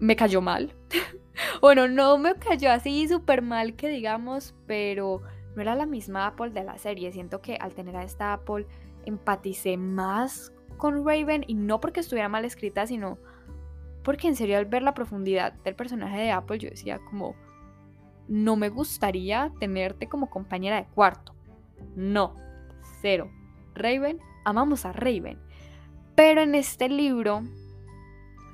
me 0.00 0.16
cayó 0.16 0.40
mal. 0.40 0.74
bueno, 1.60 1.88
no 1.88 2.18
me 2.18 2.34
cayó 2.34 2.70
así 2.70 3.06
súper 3.06 3.42
mal 3.42 3.76
que 3.76 3.88
digamos, 3.88 4.54
pero 4.66 5.22
no 5.54 5.62
era 5.62 5.76
la 5.76 5.86
misma 5.86 6.26
Apple 6.26 6.50
de 6.50 6.64
la 6.64 6.78
serie. 6.78 7.12
Siento 7.12 7.40
que 7.40 7.56
al 7.56 7.74
tener 7.74 7.96
a 7.96 8.02
esta 8.02 8.32
Apple 8.32 8.66
empaticé 9.08 9.76
más 9.76 10.52
con 10.76 11.04
Raven 11.04 11.44
y 11.46 11.54
no 11.54 11.80
porque 11.80 12.00
estuviera 12.00 12.28
mal 12.28 12.44
escrita, 12.44 12.86
sino 12.86 13.18
porque 14.04 14.28
en 14.28 14.36
serio 14.36 14.56
al 14.58 14.66
ver 14.66 14.82
la 14.82 14.94
profundidad 14.94 15.52
del 15.64 15.74
personaje 15.74 16.18
de 16.18 16.30
Apple 16.30 16.58
yo 16.58 16.70
decía 16.70 17.00
como, 17.10 17.34
no 18.28 18.56
me 18.56 18.68
gustaría 18.68 19.52
tenerte 19.58 20.08
como 20.08 20.30
compañera 20.30 20.76
de 20.76 20.86
cuarto. 20.86 21.34
No, 21.96 22.34
cero. 23.00 23.30
Raven, 23.74 24.18
amamos 24.44 24.84
a 24.84 24.92
Raven. 24.92 25.38
Pero 26.14 26.42
en 26.42 26.54
este 26.54 26.88
libro 26.88 27.42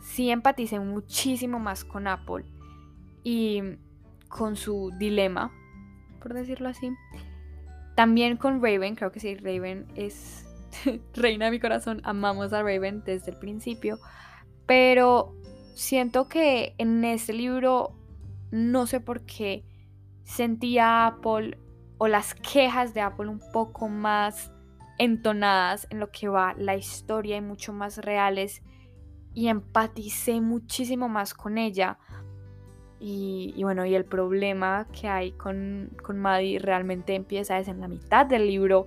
sí 0.03 0.31
empaticé 0.31 0.79
muchísimo 0.81 1.59
más 1.59 1.85
con 1.85 2.07
Apple 2.07 2.45
y 3.23 3.63
con 4.29 4.57
su 4.57 4.93
dilema, 4.99 5.51
por 6.21 6.35
decirlo 6.35 6.69
así. 6.69 6.91
También 7.95 8.37
con 8.37 8.63
Raven, 8.63 8.97
creo 8.97 9.13
que 9.13 9.21
sí, 9.21 9.37
Raven 9.37 9.87
es 9.95 10.47
reina 11.15 11.47
de 11.47 11.51
mi 11.53 11.61
corazón, 11.61 12.01
amamos 12.05 12.53
a 12.53 12.63
Raven 12.63 13.03
desde 13.05 13.31
el 13.33 13.39
principio, 13.39 13.99
pero 14.67 15.35
siento 15.75 16.29
que 16.29 16.75
en 16.79 17.05
este 17.05 17.33
libro 17.33 17.95
no 18.51 18.87
sé 18.87 19.01
por 19.01 19.25
qué 19.25 19.65
sentía 20.25 20.87
a 20.87 21.07
Apple 21.07 21.59
o 21.99 22.09
las 22.09 22.35
quejas 22.35 22.95
de 22.95 23.01
Apple 23.01 23.29
un 23.29 23.41
poco 23.53 23.89
más 23.89 24.51
entonadas 24.99 25.87
en 25.91 26.01
lo 26.01 26.11
que 26.11 26.29
va 26.29 26.55
la 26.57 26.77
historia 26.77 27.37
y 27.37 27.41
mucho 27.41 27.73
más 27.73 27.99
reales. 27.99 28.63
Y 29.33 29.49
empaticé 29.49 30.41
muchísimo 30.41 31.09
más 31.09 31.35
con 31.35 31.59
ella 31.59 31.99
y, 33.07 33.63
bueno 33.63 33.85
y 33.85 33.95
el 33.95 34.07
problema 34.07 34.87
que 34.99 35.09
hay 35.09 35.33
con, 35.33 35.91
con 36.03 36.19
Maddie 36.19 36.59
realmente 36.59 37.15
empieza 37.15 37.57
desde 37.57 37.73
en 37.73 37.81
la 37.83 37.89
mitad 37.89 38.25
del 38.25 38.47
libro 38.47 38.87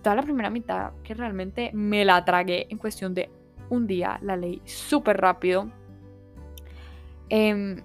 toda 0.00 0.14
la 0.14 0.22
primera 0.22 0.48
mitad 0.48 0.92
que 1.02 1.12
realmente 1.14 1.72
me 1.74 2.04
la 2.04 2.24
tragué 2.24 2.68
en 2.70 2.78
cuestión 2.78 3.14
de 3.14 3.30
un 3.68 3.88
día 3.88 4.20
la 4.22 4.36
leí 4.36 4.62
súper 4.64 5.20
rápido. 5.20 5.72
Em, 7.30 7.82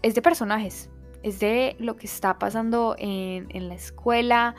es 0.00 0.14
de 0.14 0.22
personajes 0.22 0.88
es 1.22 1.40
de 1.40 1.76
lo 1.78 1.96
que 1.96 2.06
está 2.06 2.38
pasando 2.38 2.96
en, 2.98 3.68
la 3.68 3.74
escuela 3.74 4.54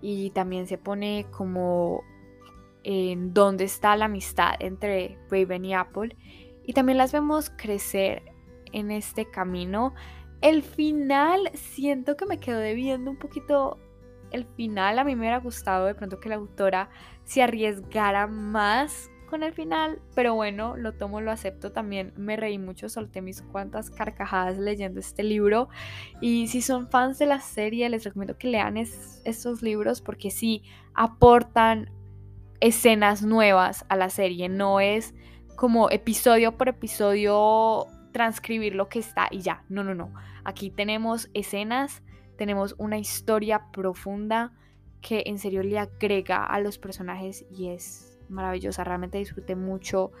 y 0.00 0.30
también 0.30 0.66
se 0.66 0.78
pone 0.78 1.26
como 1.32 2.02
en 2.82 3.34
dónde 3.34 3.64
está 3.64 3.94
la 3.96 4.06
amistad 4.06 4.54
entre 4.60 5.18
Raven 5.30 5.66
y 5.66 5.74
Apple 5.74 6.16
y 6.64 6.72
también 6.72 6.96
las 6.96 7.12
vemos 7.12 7.50
crecer 7.50 8.31
en 8.72 8.90
este 8.90 9.30
camino. 9.30 9.94
El 10.40 10.62
final 10.62 11.50
siento 11.54 12.16
que 12.16 12.26
me 12.26 12.38
quedó 12.38 12.58
debiendo 12.58 13.10
un 13.10 13.18
poquito 13.18 13.78
el 14.32 14.44
final. 14.44 14.98
A 14.98 15.04
mí 15.04 15.14
me 15.14 15.20
hubiera 15.20 15.38
gustado 15.38 15.86
de 15.86 15.94
pronto 15.94 16.18
que 16.20 16.28
la 16.28 16.36
autora 16.36 16.90
se 17.24 17.42
arriesgara 17.42 18.26
más 18.26 19.10
con 19.32 19.42
el 19.42 19.54
final, 19.54 20.02
pero 20.14 20.34
bueno, 20.34 20.76
lo 20.76 20.92
tomo, 20.92 21.22
lo 21.22 21.30
acepto 21.30 21.72
también. 21.72 22.12
Me 22.16 22.36
reí 22.36 22.58
mucho, 22.58 22.90
solté 22.90 23.22
mis 23.22 23.40
cuantas 23.40 23.88
carcajadas 23.88 24.58
leyendo 24.58 25.00
este 25.00 25.22
libro. 25.22 25.70
Y 26.20 26.48
si 26.48 26.60
son 26.60 26.90
fans 26.90 27.18
de 27.18 27.24
la 27.24 27.40
serie, 27.40 27.88
les 27.88 28.04
recomiendo 28.04 28.36
que 28.36 28.48
lean 28.48 28.76
estos 28.76 29.62
libros 29.62 30.02
porque 30.02 30.30
sí 30.30 30.62
aportan 30.92 31.90
escenas 32.60 33.22
nuevas 33.22 33.86
a 33.88 33.96
la 33.96 34.10
serie. 34.10 34.50
No 34.50 34.80
es 34.80 35.14
como 35.56 35.88
episodio 35.90 36.58
por 36.58 36.68
episodio 36.68 37.86
transcribir 38.12 38.74
lo 38.74 38.88
que 38.88 38.98
está 38.98 39.28
y 39.30 39.40
ya. 39.40 39.64
No, 39.68 39.82
no, 39.84 39.94
no. 39.94 40.12
Aquí 40.44 40.70
tenemos 40.70 41.30
escenas, 41.34 42.02
tenemos 42.36 42.74
una 42.78 42.98
historia 42.98 43.70
profunda 43.72 44.52
que 45.00 45.24
en 45.26 45.38
serio 45.38 45.62
le 45.62 45.78
agrega 45.78 46.44
a 46.44 46.60
los 46.60 46.78
personajes 46.78 47.44
y 47.50 47.68
es 47.68 48.18
maravillosa. 48.28 48.84
Realmente 48.84 49.18
disfruté 49.18 49.56
mucho 49.56 50.12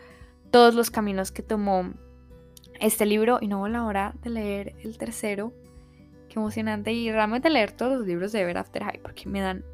todos 0.50 0.74
los 0.74 0.90
caminos 0.90 1.32
que 1.32 1.42
tomó 1.42 1.94
este 2.80 3.06
libro 3.06 3.38
y 3.40 3.48
no 3.48 3.66
la 3.68 3.84
hora 3.84 4.14
de 4.22 4.30
leer 4.30 4.74
el 4.82 4.98
tercero. 4.98 5.52
Qué 6.28 6.38
emocionante 6.38 6.92
y 6.92 7.10
realmente 7.12 7.50
leer 7.50 7.72
todos 7.72 7.98
los 7.98 8.06
libros 8.06 8.32
de 8.32 8.40
Ever 8.40 8.58
After 8.58 8.82
High 8.82 9.00
porque 9.02 9.28
me 9.28 9.40
dan 9.40 9.64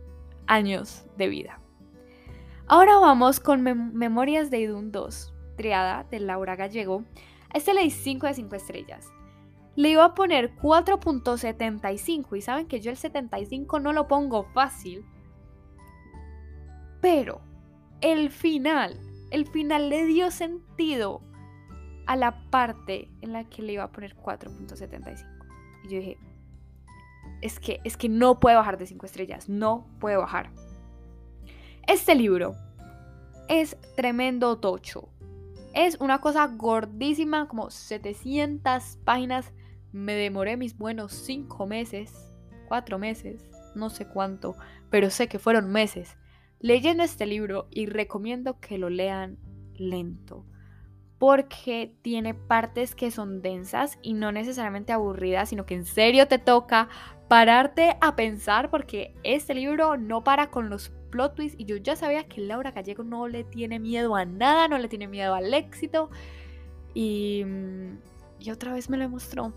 años 0.46 1.06
de 1.16 1.28
vida. 1.28 1.60
Ahora 2.66 2.98
vamos 2.98 3.40
con 3.40 3.62
Memorias 3.62 4.50
de 4.50 4.60
Idun 4.60 4.92
2, 4.92 5.34
triada 5.56 6.04
de 6.10 6.20
Laura 6.20 6.54
Gallego. 6.54 7.04
Este 7.52 7.74
le 7.74 7.82
di 7.82 7.90
5 7.90 8.26
de 8.26 8.34
5 8.34 8.56
estrellas. 8.56 9.12
Le 9.76 9.90
iba 9.90 10.04
a 10.04 10.14
poner 10.14 10.56
4.75 10.56 12.36
y 12.36 12.40
saben 12.40 12.66
que 12.66 12.80
yo 12.80 12.90
el 12.90 12.96
75 12.96 13.80
no 13.80 13.92
lo 13.92 14.08
pongo 14.08 14.44
fácil. 14.52 15.04
Pero 17.00 17.40
el 18.00 18.30
final, 18.30 18.98
el 19.30 19.46
final 19.46 19.88
le 19.88 20.04
dio 20.04 20.30
sentido 20.30 21.22
a 22.06 22.16
la 22.16 22.50
parte 22.50 23.08
en 23.20 23.32
la 23.32 23.44
que 23.44 23.62
le 23.62 23.74
iba 23.74 23.84
a 23.84 23.92
poner 23.92 24.16
4.75. 24.16 25.24
Y 25.84 25.88
yo 25.88 25.98
dije, 25.98 26.18
es 27.40 27.60
que, 27.60 27.80
es 27.84 27.96
que 27.96 28.08
no 28.08 28.40
puede 28.40 28.56
bajar 28.56 28.78
de 28.78 28.86
5 28.86 29.06
estrellas, 29.06 29.48
no 29.48 29.86
puede 30.00 30.16
bajar. 30.16 30.50
Este 31.86 32.14
libro 32.14 32.54
es 33.48 33.76
tremendo 33.96 34.58
tocho. 34.58 35.08
Es 35.74 35.96
una 36.00 36.20
cosa 36.20 36.46
gordísima, 36.46 37.48
como 37.48 37.70
700 37.70 38.98
páginas. 39.04 39.52
Me 39.92 40.14
demoré 40.14 40.56
mis 40.56 40.76
buenos 40.76 41.12
5 41.12 41.66
meses, 41.66 42.12
4 42.68 42.98
meses, 42.98 43.48
no 43.74 43.90
sé 43.90 44.06
cuánto, 44.06 44.56
pero 44.90 45.10
sé 45.10 45.28
que 45.28 45.38
fueron 45.38 45.70
meses 45.70 46.16
leyendo 46.60 47.02
este 47.02 47.26
libro 47.26 47.68
y 47.70 47.86
recomiendo 47.86 48.58
que 48.60 48.78
lo 48.78 48.90
lean 48.90 49.38
lento 49.74 50.44
porque 51.18 51.96
tiene 52.02 52.32
partes 52.32 52.94
que 52.94 53.10
son 53.10 53.42
densas 53.42 53.98
y 54.02 54.14
no 54.14 54.30
necesariamente 54.30 54.92
aburridas, 54.92 55.48
sino 55.48 55.66
que 55.66 55.74
en 55.74 55.84
serio 55.84 56.28
te 56.28 56.38
toca 56.38 56.88
pararte 57.26 57.96
a 58.00 58.14
pensar 58.14 58.70
porque 58.70 59.14
este 59.24 59.54
libro 59.54 59.96
no 59.96 60.22
para 60.22 60.50
con 60.50 60.70
los 60.70 60.90
plot 61.10 61.34
twists 61.34 61.60
y 61.60 61.64
yo 61.64 61.76
ya 61.76 61.96
sabía 61.96 62.24
que 62.24 62.40
Laura 62.40 62.70
Gallego 62.70 63.04
no 63.04 63.28
le 63.28 63.44
tiene 63.44 63.78
miedo 63.78 64.16
a 64.16 64.24
nada, 64.24 64.68
no 64.68 64.78
le 64.78 64.88
tiene 64.88 65.08
miedo 65.08 65.34
al 65.34 65.52
éxito 65.54 66.10
y, 66.94 67.42
mm, 67.44 67.98
y 68.40 68.50
otra 68.50 68.72
vez 68.72 68.88
me 68.90 68.96
lo 68.96 69.08
mostró. 69.08 69.52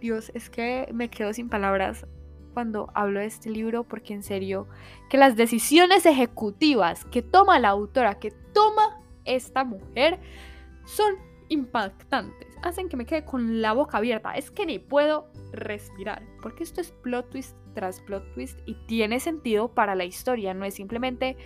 Dios, 0.00 0.30
es 0.34 0.50
que 0.50 0.88
me 0.92 1.08
quedo 1.08 1.32
sin 1.32 1.48
palabras 1.48 2.06
cuando 2.54 2.90
hablo 2.94 3.20
de 3.20 3.26
este 3.26 3.50
libro 3.50 3.84
porque 3.84 4.14
en 4.14 4.22
serio 4.22 4.66
que 5.08 5.16
las 5.16 5.36
decisiones 5.36 6.06
ejecutivas 6.06 7.04
que 7.06 7.22
toma 7.22 7.58
la 7.58 7.68
autora, 7.68 8.18
que 8.18 8.32
toma 8.52 9.00
esta 9.24 9.64
mujer, 9.64 10.18
son 10.84 11.14
impactantes. 11.52 12.48
Hacen 12.62 12.88
que 12.88 12.96
me 12.96 13.04
quede 13.04 13.24
con 13.24 13.60
la 13.60 13.72
boca 13.72 13.98
abierta. 13.98 14.32
Es 14.32 14.50
que 14.50 14.66
ni 14.66 14.78
puedo 14.78 15.30
respirar. 15.52 16.22
Porque 16.40 16.62
esto 16.62 16.80
es 16.80 16.90
plot 16.90 17.30
twist 17.30 17.56
tras 17.74 18.00
plot 18.00 18.34
twist 18.34 18.58
y 18.66 18.74
tiene 18.86 19.20
sentido 19.20 19.74
para 19.74 19.94
la 19.94 20.04
historia. 20.04 20.54
No 20.54 20.64
es 20.64 20.74
simplemente 20.74 21.36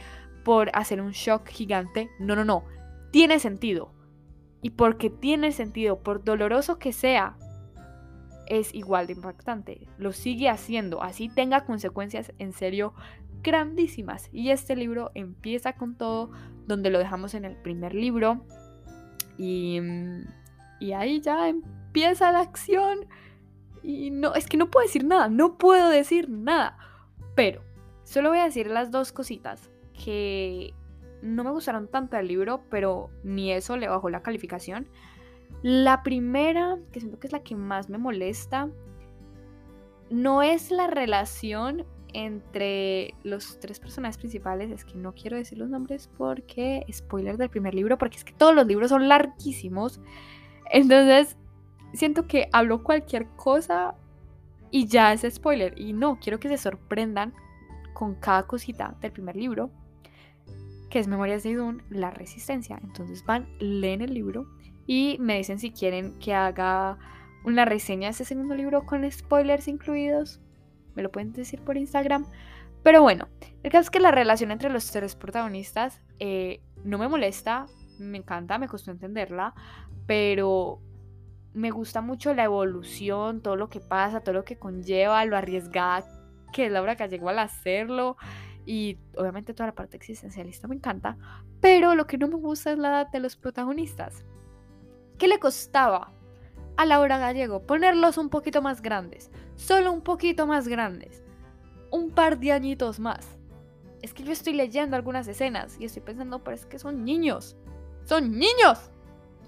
por 0.44 0.70
hacer 0.74 1.00
un 1.00 1.10
shock 1.10 1.48
gigante. 1.48 2.08
No, 2.18 2.36
no, 2.36 2.44
no. 2.44 2.64
Tiene 3.10 3.38
sentido. 3.40 3.92
Y 4.62 4.70
porque 4.70 5.10
tiene 5.10 5.52
sentido, 5.52 6.02
por 6.02 6.24
doloroso 6.24 6.78
que 6.78 6.92
sea, 6.92 7.36
es 8.46 8.74
igual 8.74 9.08
de 9.08 9.14
impactante. 9.14 9.88
Lo 9.98 10.12
sigue 10.12 10.48
haciendo. 10.48 11.02
Así 11.02 11.28
tenga 11.28 11.64
consecuencias 11.64 12.32
en 12.38 12.52
serio 12.52 12.94
grandísimas. 13.42 14.28
Y 14.32 14.50
este 14.50 14.76
libro 14.76 15.10
empieza 15.14 15.74
con 15.74 15.96
todo 15.96 16.30
donde 16.66 16.90
lo 16.90 16.98
dejamos 16.98 17.34
en 17.34 17.44
el 17.44 17.56
primer 17.56 17.94
libro 17.94 18.44
Mm, 19.38 20.22
y, 20.81 20.92
ahí 20.92 21.20
ya 21.20 21.49
empieza 21.49 22.33
la 22.33 22.40
acción. 22.40 23.07
Y 23.83 24.11
no, 24.11 24.35
es 24.35 24.46
que 24.46 24.57
no 24.57 24.70
puedo 24.70 24.87
decir 24.87 25.05
nada, 25.05 25.29
no 25.29 25.59
puedo 25.59 25.88
decir 25.90 26.29
nada. 26.29 26.77
Pero 27.35 27.62
solo 28.05 28.31
voy 28.31 28.38
a 28.38 28.44
decir 28.44 28.68
las 28.68 28.90
dos 28.90 29.12
cositas 29.12 29.70
que 30.05 30.75
no 31.22 31.44
me 31.44 31.51
gustaron 31.51 31.88
tanto 31.88 32.16
del 32.16 32.29
libro, 32.29 32.62
pero 32.70 33.11
ni 33.22 33.53
eso 33.53 33.77
le 33.77 33.88
bajó 33.88 34.11
la 34.11 34.22
calificación. 34.22 34.88
La 35.62 36.03
primera, 36.03 36.79
que 36.92 37.01
siento 37.01 37.18
que 37.18 37.29
es 37.29 37.33
la 37.33 37.42
que 37.42 37.55
más 37.55 37.88
me 37.88 37.99
molesta, 37.99 38.68
no 40.11 40.42
es 40.42 40.70
la 40.70 40.87
relación 40.87 41.85
entre 42.16 43.12
los 43.24 43.61
tres 43.61 43.79
personajes 43.79 44.16
principales, 44.16 44.70
es 44.70 44.87
que 44.87 44.94
no 44.94 45.12
quiero 45.14 45.37
decir 45.37 45.59
los 45.59 45.68
nombres 45.68 46.09
porque 46.16 46.87
spoiler 46.90 47.37
del 47.37 47.50
primer 47.50 47.74
libro, 47.74 47.98
porque 47.98 48.16
es 48.16 48.24
que 48.24 48.33
todos 48.33 48.55
los 48.55 48.66
libros 48.66 48.88
son 48.88 49.07
larguísimos. 49.07 50.00
Entonces, 50.70 51.37
siento 51.92 52.26
que 52.26 52.48
hablo 52.52 52.83
cualquier 52.83 53.26
cosa 53.37 53.94
y 54.70 54.87
ya 54.87 55.12
es 55.12 55.26
spoiler. 55.31 55.79
Y 55.79 55.92
no, 55.92 56.18
quiero 56.18 56.40
que 56.40 56.48
se 56.48 56.57
sorprendan 56.57 57.35
con 57.92 58.14
cada 58.14 58.46
cosita 58.46 58.96
del 59.02 59.12
primer 59.12 59.37
libro, 59.37 59.70
que 60.88 60.98
es 60.98 61.09
Memorias 61.09 61.42
de 61.42 61.50
Idun, 61.50 61.83
La 61.90 62.11
Resistencia. 62.11 62.81
Entonces 62.83 63.26
van, 63.26 63.46
leen 63.59 64.00
el 64.00 64.14
libro 64.14 64.46
y 64.87 65.18
me 65.20 65.37
dicen 65.37 65.59
si 65.59 65.70
quieren 65.70 66.18
que 66.18 66.33
haga 66.33 66.96
una 67.44 67.66
reseña 67.66 68.09
de 68.09 68.12
ese 68.12 68.24
segundo 68.24 68.55
libro 68.55 68.87
con 68.87 69.11
spoilers 69.11 69.68
incluidos 69.68 70.40
me 70.96 71.02
lo 71.02 71.12
pueden 71.12 71.32
decir 71.32 71.61
por 71.61 71.76
Instagram. 71.76 72.26
Pero 72.82 73.02
bueno, 73.02 73.28
el 73.62 73.70
caso 73.70 73.82
es 73.82 73.90
que 73.90 74.00
la 74.00 74.11
relación 74.11 74.50
entre 74.50 74.70
los 74.70 74.90
tres 74.90 75.14
protagonistas 75.14 76.00
eh, 76.18 76.61
no 76.85 76.98
me 76.98 77.09
molesta, 77.09 77.66
me 77.98 78.18
encanta, 78.18 78.59
me 78.59 78.68
costó 78.68 78.90
entenderla, 78.90 79.54
pero 80.06 80.80
me 81.52 81.70
gusta 81.70 82.00
mucho 82.00 82.35
la 82.35 82.44
evolución, 82.44 83.40
todo 83.40 83.56
lo 83.56 83.68
que 83.68 83.80
pasa, 83.80 84.20
todo 84.20 84.35
lo 84.35 84.44
que 84.44 84.59
conlleva, 84.59 85.24
lo 85.24 85.37
arriesgada 85.37 86.04
que 86.52 86.66
es 86.66 86.72
Laura 86.72 86.94
Gallego 86.94 87.28
al 87.28 87.38
hacerlo 87.38 88.16
y 88.64 88.98
obviamente 89.16 89.54
toda 89.54 89.68
la 89.68 89.74
parte 89.74 89.96
existencialista 89.96 90.68
me 90.68 90.74
encanta, 90.74 91.16
pero 91.61 91.94
lo 91.94 92.06
que 92.06 92.18
no 92.18 92.28
me 92.28 92.37
gusta 92.37 92.72
es 92.72 92.78
la 92.78 93.04
de 93.04 93.20
los 93.20 93.37
protagonistas. 93.37 94.24
¿Qué 95.18 95.28
le 95.28 95.38
costaba 95.38 96.12
a 96.76 96.84
Laura 96.84 97.18
Gallego, 97.18 97.62
ponerlos 97.62 98.18
un 98.18 98.28
poquito 98.28 98.62
más 98.62 98.82
grandes, 98.82 99.30
solo 99.56 99.92
un 99.92 100.02
poquito 100.02 100.46
más 100.46 100.68
grandes, 100.68 101.22
un 101.90 102.10
par 102.10 102.38
de 102.38 102.52
añitos 102.52 103.00
más. 103.00 103.38
Es 104.02 104.12
que 104.12 104.22
yo 104.22 104.32
estoy 104.32 104.52
leyendo 104.52 104.96
algunas 104.96 105.26
escenas 105.26 105.76
y 105.80 105.86
estoy 105.86 106.02
pensando, 106.02 106.44
pero 106.44 106.54
es 106.54 106.66
que 106.66 106.78
son 106.78 107.04
niños, 107.04 107.56
son 108.04 108.32
niños. 108.32 108.90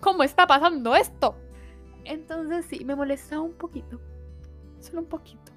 ¿Cómo 0.01 0.23
está 0.23 0.47
pasando 0.47 0.95
esto? 0.95 1.37
Entonces 2.05 2.67
sí, 2.67 2.85
me 2.85 2.97
molesta 2.97 3.41
un 3.41 3.53
poquito, 3.53 4.01
solo 4.81 5.01
un 5.01 5.09
poquito. 5.09 5.53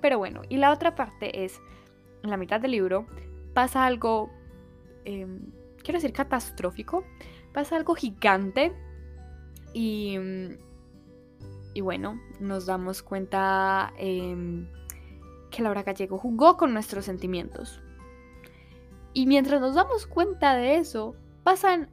Pero 0.00 0.18
bueno, 0.18 0.42
y 0.48 0.56
la 0.56 0.72
otra 0.72 0.94
parte 0.94 1.44
es, 1.44 1.60
en 2.22 2.30
la 2.30 2.36
mitad 2.36 2.60
del 2.60 2.70
libro 2.70 3.06
pasa 3.52 3.84
algo, 3.84 4.30
em, 5.04 5.50
quiero 5.82 5.98
decir, 5.98 6.12
catastrófico, 6.12 7.04
pasa 7.52 7.76
algo 7.76 7.94
gigante 7.94 8.72
y 9.74 10.16
y 11.74 11.80
bueno, 11.80 12.20
nos 12.40 12.66
damos 12.66 13.02
cuenta 13.02 13.92
em, 13.96 14.68
que 15.50 15.62
Laura 15.62 15.82
Gallego 15.82 16.18
jugó 16.18 16.56
con 16.56 16.72
nuestros 16.72 17.04
sentimientos. 17.04 17.80
Y 19.12 19.26
mientras 19.26 19.60
nos 19.60 19.74
damos 19.74 20.06
cuenta 20.06 20.54
de 20.54 20.76
eso, 20.76 21.16
pasan 21.42 21.90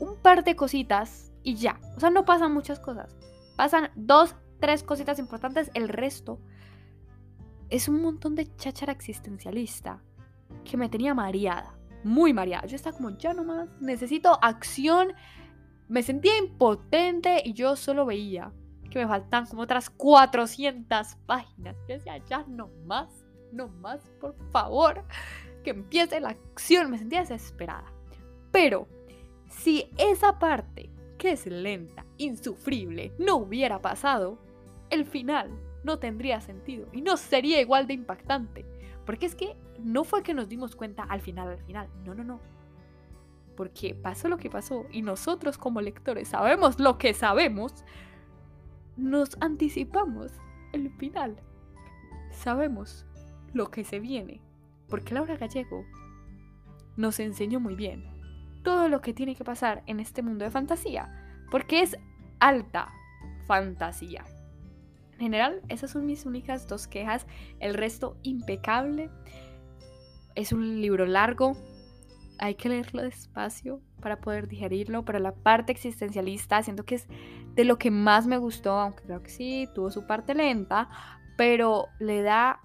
un 0.00 0.16
par 0.16 0.44
de 0.44 0.56
cositas 0.56 1.32
y 1.42 1.54
ya. 1.54 1.78
O 1.96 2.00
sea, 2.00 2.10
no 2.10 2.24
pasan 2.24 2.52
muchas 2.52 2.80
cosas. 2.80 3.16
Pasan 3.56 3.90
dos, 3.94 4.34
tres 4.60 4.82
cositas 4.82 5.18
importantes. 5.18 5.70
El 5.74 5.88
resto 5.88 6.40
es 7.68 7.88
un 7.88 8.02
montón 8.02 8.34
de 8.34 8.54
cháchara 8.56 8.92
existencialista 8.92 10.02
que 10.64 10.76
me 10.76 10.88
tenía 10.88 11.14
mareada. 11.14 11.76
Muy 12.02 12.32
mareada. 12.32 12.66
Yo 12.66 12.76
estaba 12.76 12.96
como, 12.96 13.16
ya 13.18 13.34
nomás, 13.34 13.68
necesito 13.80 14.38
acción 14.42 15.12
me 15.90 16.04
sentía 16.04 16.38
impotente 16.38 17.42
y 17.44 17.52
yo 17.52 17.74
solo 17.74 18.06
veía 18.06 18.52
que 18.90 19.00
me 19.00 19.08
faltan 19.08 19.46
como 19.46 19.62
otras 19.62 19.90
400 19.90 21.16
páginas. 21.26 21.76
Yo 21.88 21.94
decía, 21.96 22.18
ya 22.18 22.44
no 22.46 22.70
más, 22.84 23.08
no 23.52 23.66
más, 23.68 24.00
por 24.20 24.36
favor, 24.52 25.04
que 25.64 25.70
empiece 25.70 26.20
la 26.20 26.30
acción. 26.30 26.92
Me 26.92 26.98
sentía 26.98 27.20
desesperada. 27.20 27.92
Pero 28.52 28.86
si 29.48 29.90
esa 29.98 30.38
parte, 30.38 30.90
que 31.18 31.32
es 31.32 31.46
lenta, 31.46 32.06
insufrible, 32.18 33.12
no 33.18 33.36
hubiera 33.36 33.82
pasado, 33.82 34.38
el 34.90 35.04
final 35.04 35.50
no 35.82 35.98
tendría 35.98 36.40
sentido 36.40 36.86
y 36.92 37.00
no 37.00 37.16
sería 37.16 37.60
igual 37.60 37.88
de 37.88 37.94
impactante. 37.94 38.64
Porque 39.04 39.26
es 39.26 39.34
que 39.34 39.56
no 39.80 40.04
fue 40.04 40.22
que 40.22 40.34
nos 40.34 40.48
dimos 40.48 40.76
cuenta 40.76 41.02
al 41.02 41.20
final, 41.20 41.48
al 41.48 41.64
final. 41.64 41.88
No, 42.04 42.14
no, 42.14 42.22
no. 42.22 42.40
Porque 43.56 43.94
pasó 43.94 44.28
lo 44.28 44.38
que 44.38 44.50
pasó 44.50 44.86
y 44.90 45.02
nosotros 45.02 45.58
como 45.58 45.80
lectores 45.80 46.28
sabemos 46.28 46.78
lo 46.78 46.98
que 46.98 47.14
sabemos, 47.14 47.84
nos 48.96 49.36
anticipamos 49.40 50.32
el 50.72 50.90
final. 50.90 51.36
Sabemos 52.30 53.06
lo 53.52 53.70
que 53.70 53.84
se 53.84 53.98
viene, 53.98 54.40
porque 54.88 55.14
Laura 55.14 55.36
Gallego 55.36 55.84
nos 56.96 57.18
enseñó 57.18 57.60
muy 57.60 57.74
bien 57.74 58.04
todo 58.62 58.88
lo 58.88 59.00
que 59.00 59.14
tiene 59.14 59.34
que 59.34 59.44
pasar 59.44 59.82
en 59.86 60.00
este 60.00 60.22
mundo 60.22 60.44
de 60.44 60.50
fantasía, 60.50 61.08
porque 61.50 61.82
es 61.82 61.96
alta 62.38 62.92
fantasía. 63.46 64.24
En 65.14 65.18
general, 65.18 65.62
esas 65.68 65.90
son 65.90 66.06
mis 66.06 66.24
únicas 66.24 66.68
dos 66.68 66.86
quejas, 66.86 67.26
el 67.58 67.74
resto 67.74 68.16
impecable. 68.22 69.10
Es 70.34 70.52
un 70.52 70.80
libro 70.80 71.04
largo, 71.06 71.56
hay 72.40 72.54
que 72.54 72.70
leerlo 72.70 73.02
despacio 73.02 73.80
para 74.00 74.20
poder 74.20 74.48
digerirlo, 74.48 75.04
pero 75.04 75.18
la 75.18 75.34
parte 75.34 75.72
existencialista 75.72 76.62
siento 76.62 76.84
que 76.84 76.96
es 76.96 77.06
de 77.54 77.64
lo 77.64 77.78
que 77.78 77.90
más 77.90 78.26
me 78.26 78.38
gustó, 78.38 78.72
aunque 78.72 79.04
creo 79.04 79.22
que 79.22 79.30
sí, 79.30 79.68
tuvo 79.74 79.90
su 79.90 80.06
parte 80.06 80.34
lenta, 80.34 80.88
pero 81.36 81.86
le 81.98 82.22
da 82.22 82.60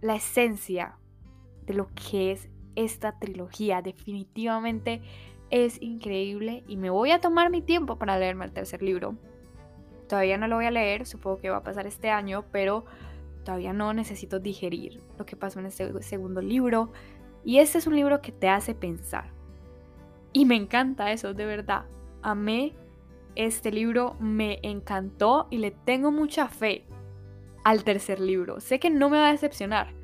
la 0.00 0.16
esencia 0.16 0.96
de 1.66 1.74
lo 1.74 1.88
que 1.94 2.32
es 2.32 2.48
esta 2.74 3.18
trilogía. 3.18 3.80
Definitivamente 3.80 5.02
es 5.50 5.80
increíble 5.80 6.64
y 6.66 6.76
me 6.76 6.90
voy 6.90 7.12
a 7.12 7.20
tomar 7.20 7.50
mi 7.50 7.62
tiempo 7.62 7.96
para 7.96 8.18
leerme 8.18 8.44
el 8.44 8.52
tercer 8.52 8.82
libro. 8.82 9.16
Todavía 10.08 10.36
no 10.36 10.48
lo 10.48 10.56
voy 10.56 10.66
a 10.66 10.72
leer, 10.72 11.06
supongo 11.06 11.38
que 11.38 11.50
va 11.50 11.58
a 11.58 11.62
pasar 11.62 11.86
este 11.86 12.10
año, 12.10 12.44
pero 12.50 12.84
todavía 13.44 13.72
no 13.72 13.94
necesito 13.94 14.40
digerir 14.40 15.00
lo 15.16 15.26
que 15.26 15.36
pasó 15.36 15.60
en 15.60 15.66
este 15.66 16.02
segundo 16.02 16.40
libro. 16.40 16.92
Y 17.44 17.58
este 17.58 17.78
es 17.78 17.86
un 17.86 17.96
libro 17.96 18.20
que 18.20 18.32
te 18.32 18.48
hace 18.48 18.74
pensar. 18.74 19.30
Y 20.32 20.44
me 20.44 20.56
encanta 20.56 21.12
eso, 21.12 21.34
de 21.34 21.46
verdad. 21.46 21.86
Amé 22.22 22.74
este 23.34 23.72
libro, 23.72 24.16
me 24.20 24.58
encantó 24.62 25.46
y 25.50 25.58
le 25.58 25.70
tengo 25.70 26.12
mucha 26.12 26.48
fe 26.48 26.86
al 27.64 27.84
tercer 27.84 28.20
libro. 28.20 28.60
Sé 28.60 28.78
que 28.78 28.90
no 28.90 29.08
me 29.08 29.18
va 29.18 29.28
a 29.28 29.32
decepcionar, 29.32 29.94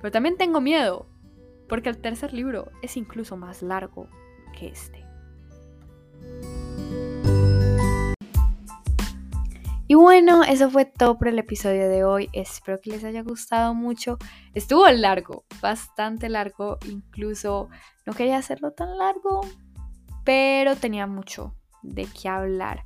pero 0.00 0.10
también 0.10 0.36
tengo 0.36 0.60
miedo, 0.60 1.06
porque 1.68 1.88
el 1.88 1.98
tercer 1.98 2.32
libro 2.32 2.70
es 2.82 2.96
incluso 2.96 3.36
más 3.36 3.62
largo 3.62 4.08
que 4.58 4.68
este. 4.68 5.04
Y 9.88 9.94
bueno, 9.94 10.42
eso 10.42 10.68
fue 10.68 10.84
todo 10.84 11.16
por 11.16 11.28
el 11.28 11.38
episodio 11.38 11.88
de 11.88 12.02
hoy. 12.02 12.28
Espero 12.32 12.80
que 12.80 12.90
les 12.90 13.04
haya 13.04 13.22
gustado 13.22 13.72
mucho. 13.72 14.18
Estuvo 14.52 14.88
largo, 14.88 15.44
bastante 15.60 16.28
largo. 16.28 16.78
Incluso 16.88 17.68
no 18.04 18.12
quería 18.12 18.38
hacerlo 18.38 18.72
tan 18.72 18.98
largo, 18.98 19.42
pero 20.24 20.74
tenía 20.74 21.06
mucho 21.06 21.54
de 21.82 22.06
qué 22.06 22.28
hablar. 22.28 22.84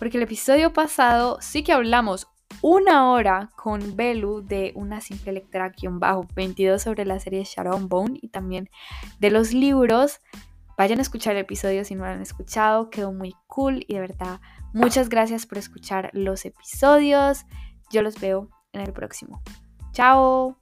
Porque 0.00 0.16
el 0.16 0.24
episodio 0.24 0.72
pasado 0.72 1.38
sí 1.40 1.62
que 1.62 1.72
hablamos 1.72 2.26
una 2.60 3.10
hora 3.10 3.50
con 3.56 3.96
Belu 3.96 4.42
de 4.42 4.72
una 4.74 5.00
simple 5.00 5.32
lectora 5.32 5.72
bajo 5.92 6.26
22 6.34 6.82
sobre 6.82 7.04
la 7.04 7.20
serie 7.20 7.44
Sharon 7.44 7.88
Bone 7.88 8.18
y 8.20 8.28
también 8.28 8.68
de 9.20 9.30
los 9.30 9.52
libros. 9.52 10.20
Vayan 10.76 10.98
a 10.98 11.02
escuchar 11.02 11.34
el 11.34 11.42
episodio 11.42 11.84
si 11.84 11.94
no 11.94 12.04
lo 12.04 12.10
han 12.10 12.20
escuchado, 12.20 12.90
quedó 12.90 13.12
muy 13.12 13.34
cool 13.46 13.84
y 13.86 13.94
de 13.94 14.00
verdad 14.00 14.40
muchas 14.72 15.08
gracias 15.08 15.46
por 15.46 15.58
escuchar 15.58 16.10
los 16.12 16.44
episodios. 16.44 17.44
Yo 17.90 18.02
los 18.02 18.20
veo 18.20 18.48
en 18.72 18.80
el 18.80 18.92
próximo. 18.92 19.42
Chao. 19.92 20.61